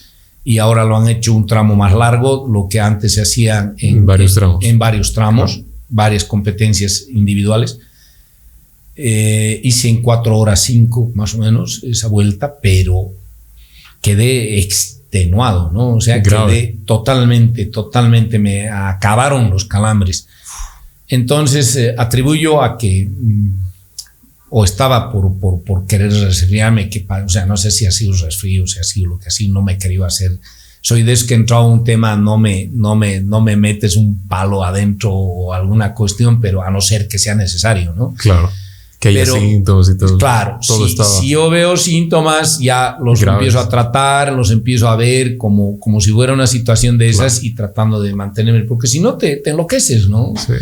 [0.43, 4.05] y ahora lo han hecho un tramo más largo, lo que antes se hacía en,
[4.05, 7.80] varios tramos, en varios tramos varias competencias individuales.
[8.95, 13.12] Eh, hice en cuatro horas cinco más o menos esa vuelta, pero
[14.01, 14.60] quedé
[15.12, 15.95] extenuado, ¿no?
[15.95, 20.28] O sea, quedé totalmente, totalmente, me acabaron los calambres.
[21.07, 23.51] Entonces, eh, atribuyo a que mm,
[24.51, 28.14] o estaba por, por, por querer resfriarme, que, o sea, no sé si ha sido
[28.14, 30.38] resfrío, si ha sido lo que así, no me quería hacer.
[30.82, 33.95] Soy de eso que entrado a un tema, no me, no, me, no me metes
[33.95, 38.14] un palo adentro o alguna cuestión, pero a no ser que sea necesario, ¿no?
[38.18, 38.49] Claro
[38.99, 40.17] que haya síntomas y todo.
[40.17, 44.97] Claro, todo si, si, yo veo síntomas, ya los empiezo a tratar, los empiezo a
[44.97, 48.99] ver como, como si fuera una situación de esas y tratando de mantenerme, porque si
[48.99, 50.33] no te, te enloqueces, ¿no?
[50.35, 50.53] Sí.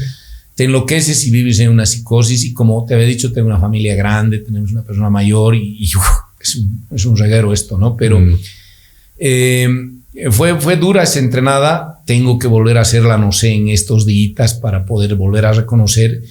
[0.53, 3.95] Te enloqueces y vives en una psicosis y como te había dicho, tengo una familia
[3.95, 5.95] grande, tenemos una persona mayor y, es,
[6.55, 7.95] un, es, un, reguero esto, ¿no?
[7.95, 8.39] Pero mm.
[9.17, 9.89] eh,
[10.29, 14.53] fue, fue dura esa entrenada, tengo que volver a hacerla, no sé, en estos días
[14.55, 16.21] para poder volver a reconocer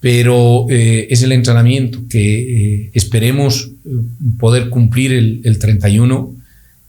[0.00, 3.90] pero eh, es el entrenamiento que eh, esperemos eh,
[4.38, 6.34] poder cumplir el, el, 31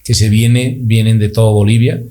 [0.04, 2.02] que se viene, vienen de toda Bolivia,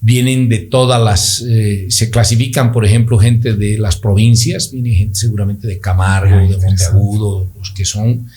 [0.00, 1.44] vienen de todas las,
[1.92, 7.50] se clasifican, por ejemplo, gente de las provincias, viene gente seguramente de Camargo, de Monteagudo,
[7.58, 8.28] los que son,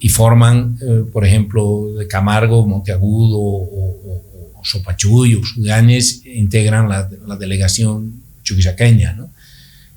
[0.00, 0.78] y forman,
[1.12, 9.31] por ejemplo, de Camargo, Monteagudo o, o, o Sudanes, integran la, la delegación chuquisaqueña, ¿no?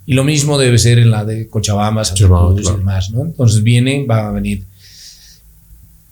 [0.06, 3.24] Y lo mismo debe ser en la de Cochabamba, Santa Cruz y demás, ¿no?
[3.24, 4.64] Entonces vienen, van a venir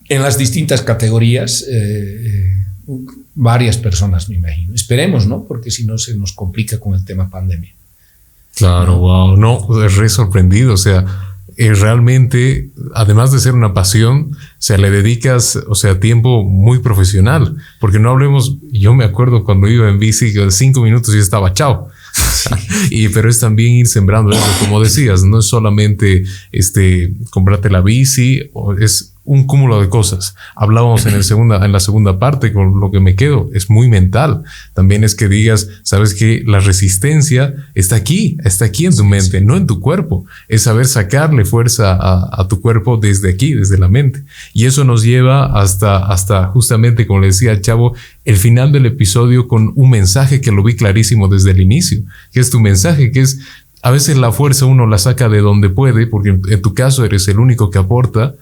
[0.10, 2.54] en las distintas categorías eh,
[3.36, 4.74] varias personas, me imagino.
[4.74, 5.44] Esperemos, ¿no?
[5.44, 7.72] Porque si no se nos complica con el tema pandemia.
[8.56, 9.38] Claro, wow.
[9.38, 10.74] No, es re sorprendido.
[10.74, 11.06] O sea,
[11.56, 16.80] es realmente, además de ser una pasión, o sea, le dedicas, o sea, tiempo muy
[16.80, 17.58] profesional.
[17.80, 21.90] Porque no hablemos, yo me acuerdo cuando iba en bici, cinco minutos y estaba chao.
[22.90, 27.82] y, pero es también ir sembrando eso, como decías, no es solamente este, comprarte la
[27.82, 30.36] bici, es un cúmulo de cosas.
[30.56, 33.88] Hablábamos en, el segunda, en la segunda parte con lo que me quedo, es muy
[33.88, 34.44] mental.
[34.74, 39.40] También es que digas, sabes que la resistencia está aquí, está aquí en tu mente,
[39.40, 40.26] no en tu cuerpo.
[40.50, 44.24] Es saber sacarle fuerza a, tu cuerpo desde aquí, desde la mente.
[44.54, 47.96] Y eso nos lleva hasta, hasta justamente, como le decía Chavo,
[48.26, 52.42] el final del episodio con un mensaje que lo vi clarísimo desde el inicio, que
[52.42, 53.40] es tu mensaje, que es
[53.82, 57.28] a veces la fuerza uno la saca de donde puede, porque en tu caso eres
[57.28, 58.34] el único que aporta,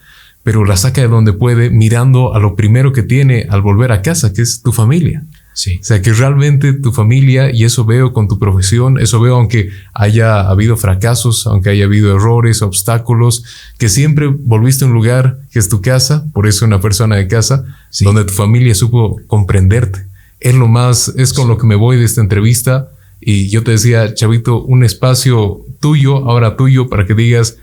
[0.43, 4.01] pero la saca de donde puede mirando a lo primero que tiene al volver a
[4.01, 5.23] casa, que es tu familia.
[5.53, 5.77] Sí.
[5.79, 9.69] O sea, que realmente tu familia, y eso veo con tu profesión, eso veo aunque
[9.93, 13.43] haya habido fracasos, aunque haya habido errores, obstáculos,
[13.77, 17.27] que siempre volviste a un lugar que es tu casa, por eso una persona de
[17.27, 17.65] casa,
[17.99, 20.05] donde tu familia supo comprenderte.
[20.39, 22.89] Es lo más, es con lo que me voy de esta entrevista.
[23.19, 27.57] Y yo te decía, Chavito, un espacio tuyo, ahora tuyo, para que digas,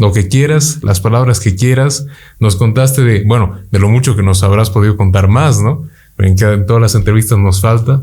[0.00, 2.06] lo que quieras, las palabras que quieras.
[2.40, 5.86] Nos contaste de, bueno, de lo mucho que nos habrás podido contar más, ¿no?
[6.18, 8.02] En, en todas las entrevistas nos falta.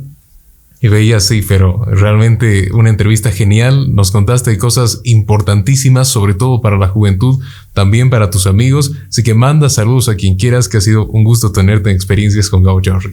[0.79, 3.95] Y veía, sí, pero realmente una entrevista genial.
[3.95, 7.43] Nos contaste cosas importantísimas, sobre todo para la juventud,
[7.73, 8.91] también para tus amigos.
[9.09, 12.47] Así que manda saludos a quien quieras, que ha sido un gusto tenerte en experiencias
[12.49, 13.09] con Gabo Jorge.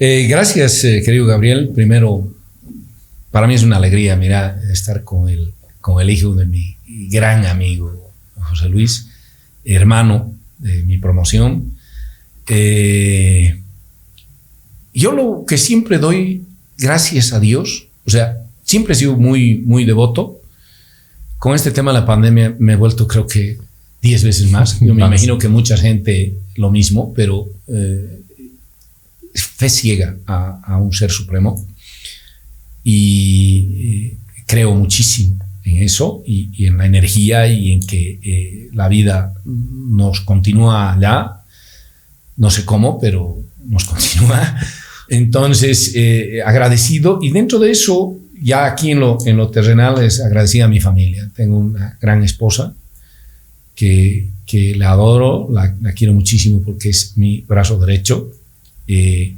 [0.00, 1.70] Eh, gracias, eh, querido Gabriel.
[1.72, 2.26] Primero,
[3.30, 6.76] para mí es una alegría, mira, estar con el, con el hijo de mi
[7.08, 8.05] gran amigo,
[8.46, 9.08] José Luis,
[9.64, 11.72] hermano de mi promoción.
[12.48, 13.60] Eh,
[14.94, 16.44] yo lo que siempre doy
[16.78, 20.40] gracias a Dios, o sea, siempre he sido muy, muy devoto.
[21.38, 23.58] Con este tema de la pandemia me he vuelto creo que
[24.02, 24.80] 10 veces más.
[24.80, 28.20] Yo me imagino que mucha gente lo mismo, pero eh,
[29.34, 31.66] fe ciega a, un ser supremo
[32.82, 34.16] y eh,
[34.46, 40.20] creo muchísimo en eso y, en la energía y en que eh, la vida nos
[40.20, 41.42] continúa allá.
[42.36, 44.58] No sé cómo, pero nos continúa.
[45.08, 45.94] Entonces,
[46.44, 50.68] agradecido y dentro de eso, ya aquí en lo, en lo terrenal, es agradecida a
[50.68, 51.30] mi familia.
[51.34, 52.74] Tengo una gran esposa
[53.74, 58.30] que, que la adoro, la, quiero muchísimo porque es mi brazo derecho.
[58.86, 59.34] Eh,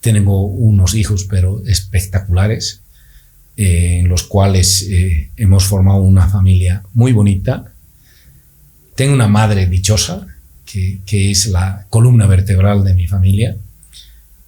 [0.00, 2.79] tengo unos hijos, pero espectaculares,
[3.60, 7.72] eh, en los cuales eh, hemos formado una familia muy bonita.
[8.94, 10.26] Tengo una madre dichosa,
[10.64, 13.56] que, que, es la columna vertebral de mi familia,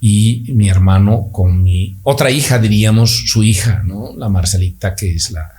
[0.01, 4.15] y mi hermano con mi otra hija, diríamos su hija, ¿no?
[4.17, 5.51] la Marcelita, que es la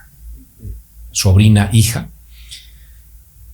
[1.11, 2.09] sobrina hija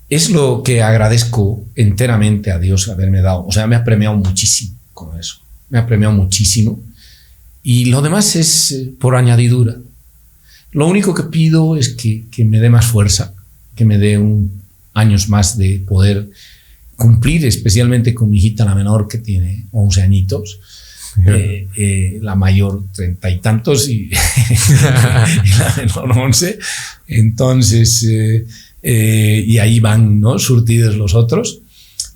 [0.10, 3.46] es lo que agradezco enteramente a Dios haberme dado.
[3.46, 5.38] O sea, me ha premiado muchísimo con eso.
[5.70, 6.80] Me ha premiado muchísimo.
[7.62, 9.76] Y lo demás es eh, por añadidura.
[10.72, 13.34] Lo único que pido es que, me dé más fuerza,
[13.76, 14.62] que me dé un,
[14.94, 16.30] años más de poder
[16.96, 20.60] cumplir, especialmente con mi hijita la menor que tiene 11 añitos.
[21.26, 24.10] Eh, eh, la mayor treinta y tantos y,
[24.82, 26.60] la menor 11.
[27.08, 28.08] Entonces,
[28.84, 30.38] eh, y ahí van ¿no?
[30.38, 31.62] surtidos los otros.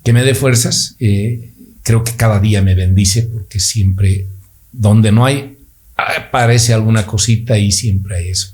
[0.04, 0.96] Que me dé fuerzas.
[0.98, 4.26] Creo que cada día me bendice porque siempre,
[4.72, 5.53] donde no hay,
[5.96, 8.48] aparece alguna cosita y siempre hay eso.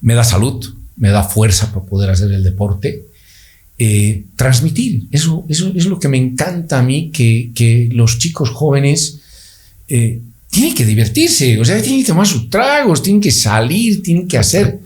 [0.00, 3.04] Me da salud, me da fuerza para poder hacer el deporte.
[3.78, 8.50] Eh, transmitir, eso, eso es lo que me encanta a mí, que, que los chicos
[8.50, 9.20] jóvenes
[10.50, 14.38] tienen que divertirse, o sea, tienen que tomar sus tragos, tienen que salir, tienen que
[14.38, 14.80] hacer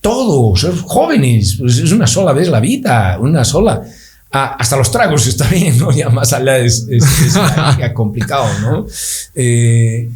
[0.00, 3.82] todos, ser jóvenes, pues es una sola vez la vida, una sola.
[4.30, 5.92] Ah, hasta los tragos está bien, ¿no?
[5.96, 7.04] Ya más allá es, es,
[7.94, 8.86] complicado, ¿no?
[9.34, 10.10] Eh,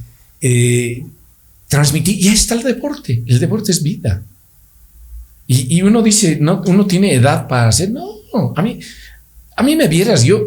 [0.46, 1.04] eh,
[1.68, 4.22] transmitir, y ahí está el deporte, el deporte es vida.
[5.48, 8.04] Y, y, uno dice, no, uno tiene edad para hacer, no,
[8.54, 8.78] a mí,
[9.56, 10.44] a mí me vieras, yo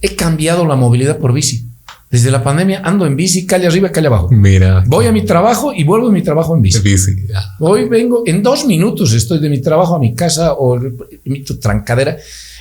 [0.00, 1.64] he cambiado la movilidad por bici.
[2.10, 4.28] Desde la pandemia ando en bici, calle arriba, calle abajo.
[4.30, 4.84] Mira.
[4.86, 6.78] Voy a mi trabajo y vuelvo a mi trabajo en bici.
[6.80, 7.12] bici
[7.58, 10.78] Hoy vengo, en dos minutos estoy de mi trabajo a mi casa o
[11.24, 12.16] mi trancadera.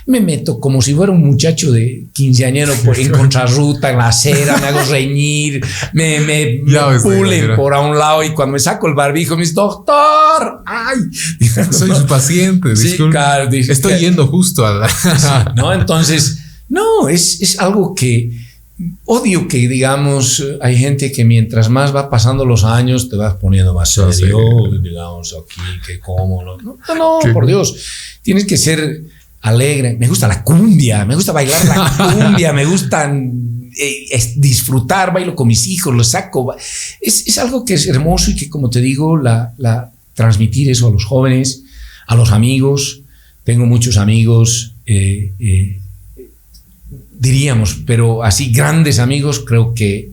[0.07, 4.57] Me meto como si fuera un muchacho de quinceañero por, en contrarruta, en la acera,
[4.57, 6.61] me hago reñir, me, me,
[7.01, 10.97] pulen por a un lado y cuando me saco el barbijo me dice, doctor, ay.
[11.71, 15.53] Soy su paciente, sí, claro, Estoy yendo justo a la...
[15.55, 15.73] ¿no?
[15.73, 18.45] Entonces, no, es, es algo que
[19.05, 23.73] odio que digamos hay gente que mientras más va pasando los años te vas poniendo
[23.73, 24.37] más serio,
[24.81, 29.03] digamos aquí que cómo no, no, no por Dios, tienes que ser
[29.45, 29.95] alegre.
[29.99, 35.47] Me gusta la cumbia, me gusta bailar la cumbia, me gusta eh, disfrutar, bailo con
[35.47, 36.55] mis hijos, los saco.
[36.99, 40.87] Es, es, algo que es hermoso y que como te digo, la, la, transmitir eso
[40.87, 41.63] a los jóvenes,
[42.07, 43.01] a los amigos.
[43.43, 45.79] Tengo muchos amigos eh, eh,
[47.19, 50.11] diríamos, pero así grandes amigos, creo que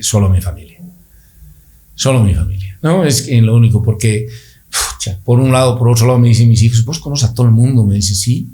[0.00, 0.78] solo mi familia.
[1.94, 2.78] Solo mi familia.
[2.82, 4.26] No es lo único, porque
[5.24, 7.52] por un lado, por otro lado, me dicen mis hijos, vos conoces a todo el
[7.52, 7.84] mundo.
[7.84, 8.48] Me dice, sí,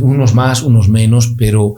[0.00, 1.76] unos más, unos menos, pero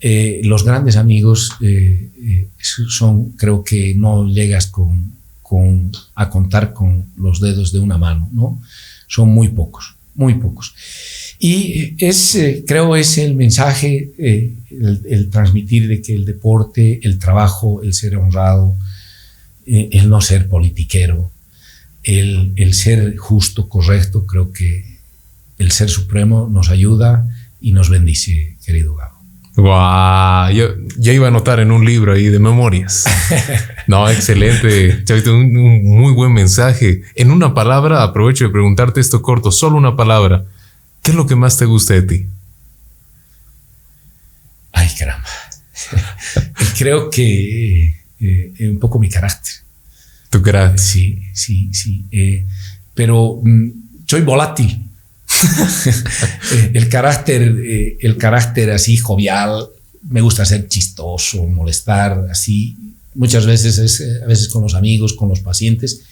[0.00, 5.12] eh, los grandes amigos eh, son, creo que no llegas con,
[5.42, 8.60] con, a contar con los dedos de una mano, ¿no?
[9.06, 10.74] Son muy pocos, muy pocos.
[11.38, 17.18] Y es, eh, creo, es el mensaje, eh, el, transmitir de que el deporte, el
[17.18, 18.76] trabajo, el ser honrado,
[19.64, 21.30] eh, el no ser politiquero,
[22.02, 24.98] el, el, ser justo, correcto, creo que
[25.58, 27.26] el ser supremo nos ayuda
[27.60, 29.18] y nos bendice, querido Gabo.
[29.56, 33.04] Wow, yo, yo, iba a anotar en un libro ahí de memorias.
[33.88, 35.02] No, excelente.
[35.04, 37.04] Chavito, un, un, muy buen mensaje.
[37.14, 40.44] En una palabra, aprovecho de preguntarte esto corto, solo una palabra.
[41.02, 42.26] ¿Qué es lo que más te gusta de ti?
[44.72, 45.26] Ay, caramba.
[46.78, 49.54] Creo que eh, un poco mi carácter.
[50.30, 50.78] Tu carácter.
[50.78, 52.04] Sí, sí, sí.
[52.12, 52.46] Eh,
[52.94, 53.70] pero mm,
[54.06, 54.87] soy volátil.
[56.74, 59.68] el carácter, eh, el carácter así jovial,
[60.08, 62.76] me gusta ser chistoso, molestar, así.
[63.14, 66.02] Muchas veces es, a veces con los amigos, con los pacientes.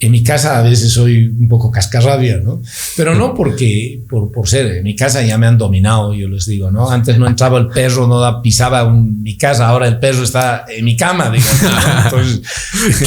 [0.00, 2.62] En mi casa a veces soy un poco cascarrabia, ¿no?
[2.96, 6.46] Pero no porque, por, por ser, en mi casa ya me han dominado, yo les
[6.46, 6.88] digo, ¿no?
[6.88, 10.96] Antes no entraba el perro, no pisaba mi casa, ahora el perro está en mi
[10.96, 12.04] cama, digamos.
[12.04, 12.42] Entonces,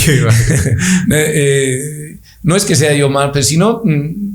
[1.12, 4.31] eh, no es que sea yo mal, pero sino, mm,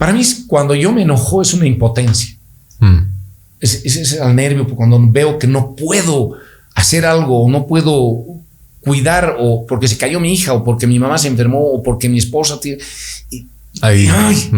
[0.00, 2.34] para mí cuando yo me enojo es una impotencia.
[2.78, 3.00] Mm.
[3.60, 6.38] Es, es, es el nervio, cuando veo que no puedo
[6.74, 8.24] hacer algo, no puedo
[8.80, 12.08] cuidar o porque se cayó mi hija o porque mi mamá se enfermó o porque
[12.08, 12.82] mi esposa tiene...
[13.30, 13.46] Y,
[13.82, 14.08] Ahí,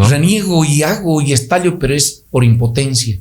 [0.09, 3.19] reniego y hago y estallo, pero es por impotencia,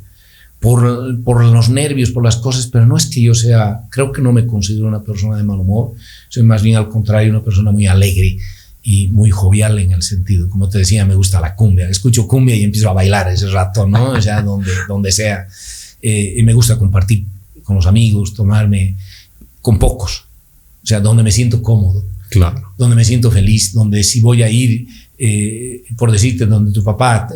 [0.59, 4.21] por, por los nervios, por las cosas, pero no es que yo sea, creo que
[4.21, 5.93] no me considero una persona de mal humor,
[6.29, 8.37] soy más bien al contrario una persona muy alegre
[8.83, 12.55] y muy jovial en el sentido, como te decía, me gusta la cumbia, escucho cumbia
[12.55, 14.11] y empiezo a bailar ese rato, ¿no?
[14.11, 15.47] O sea, donde, donde sea.
[16.01, 17.25] Eh, y me gusta compartir
[17.63, 18.95] con los amigos, tomarme
[19.61, 20.25] con pocos,
[20.83, 22.03] o sea, donde me siento cómodo.
[22.29, 22.73] Claro.
[22.77, 24.87] Donde me siento feliz, donde si voy a ir,
[25.17, 27.27] eh, por decirte, donde tu papá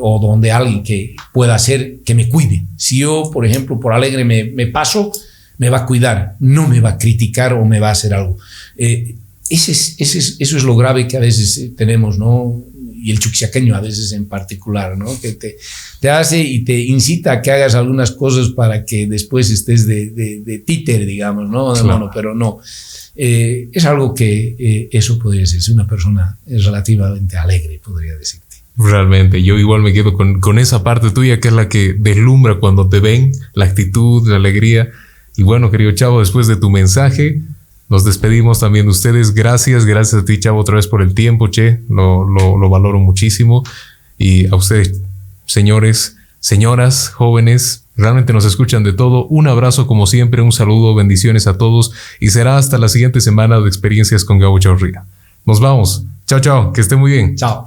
[0.00, 2.62] o donde alguien que pueda hacer que me cuide.
[2.76, 5.12] Si yo, por ejemplo, por alegre me, me paso,
[5.58, 8.38] me va a cuidar, no me va a criticar o me va a hacer algo.
[8.78, 9.16] Eh,
[9.50, 12.64] ese es, ese es, eso es lo grave que a veces eh, tenemos, ¿no?
[13.02, 15.06] y el chuquisaqueño a veces en particular, ¿no?
[15.20, 15.56] Que te,
[16.00, 20.10] te, hace y te incita a que hagas algunas cosas para que después estés de,
[20.10, 21.72] de, títer, digamos, ¿no?
[21.72, 22.10] Claro.
[22.12, 22.58] pero no.
[23.16, 25.60] Eh, es algo que eh, eso podría ser.
[25.72, 28.46] Una persona relativamente alegre, podría decirte.
[28.76, 32.58] Realmente, yo igual me quedo con, con esa parte tuya que es la que deslumbra
[32.60, 34.90] cuando te ven, la actitud, la alegría.
[35.36, 37.40] Y bueno, querido Chavo, después de tu mensaje,
[37.90, 39.34] nos despedimos también de ustedes.
[39.34, 41.80] Gracias, gracias a ti, Chavo, otra vez por el tiempo, Che.
[41.88, 43.64] Lo, lo, valoro muchísimo.
[44.16, 45.02] Y a ustedes,
[45.44, 49.26] señores, señoras, jóvenes, realmente nos escuchan de todo.
[49.26, 53.60] Un abrazo como siempre, un saludo, bendiciones a todos y será hasta la siguiente semana
[53.60, 55.04] de experiencias con Gabo Chaurría.
[55.44, 56.04] Nos vamos.
[56.26, 57.34] Chao, chao, que esté muy bien.
[57.34, 57.64] Chao.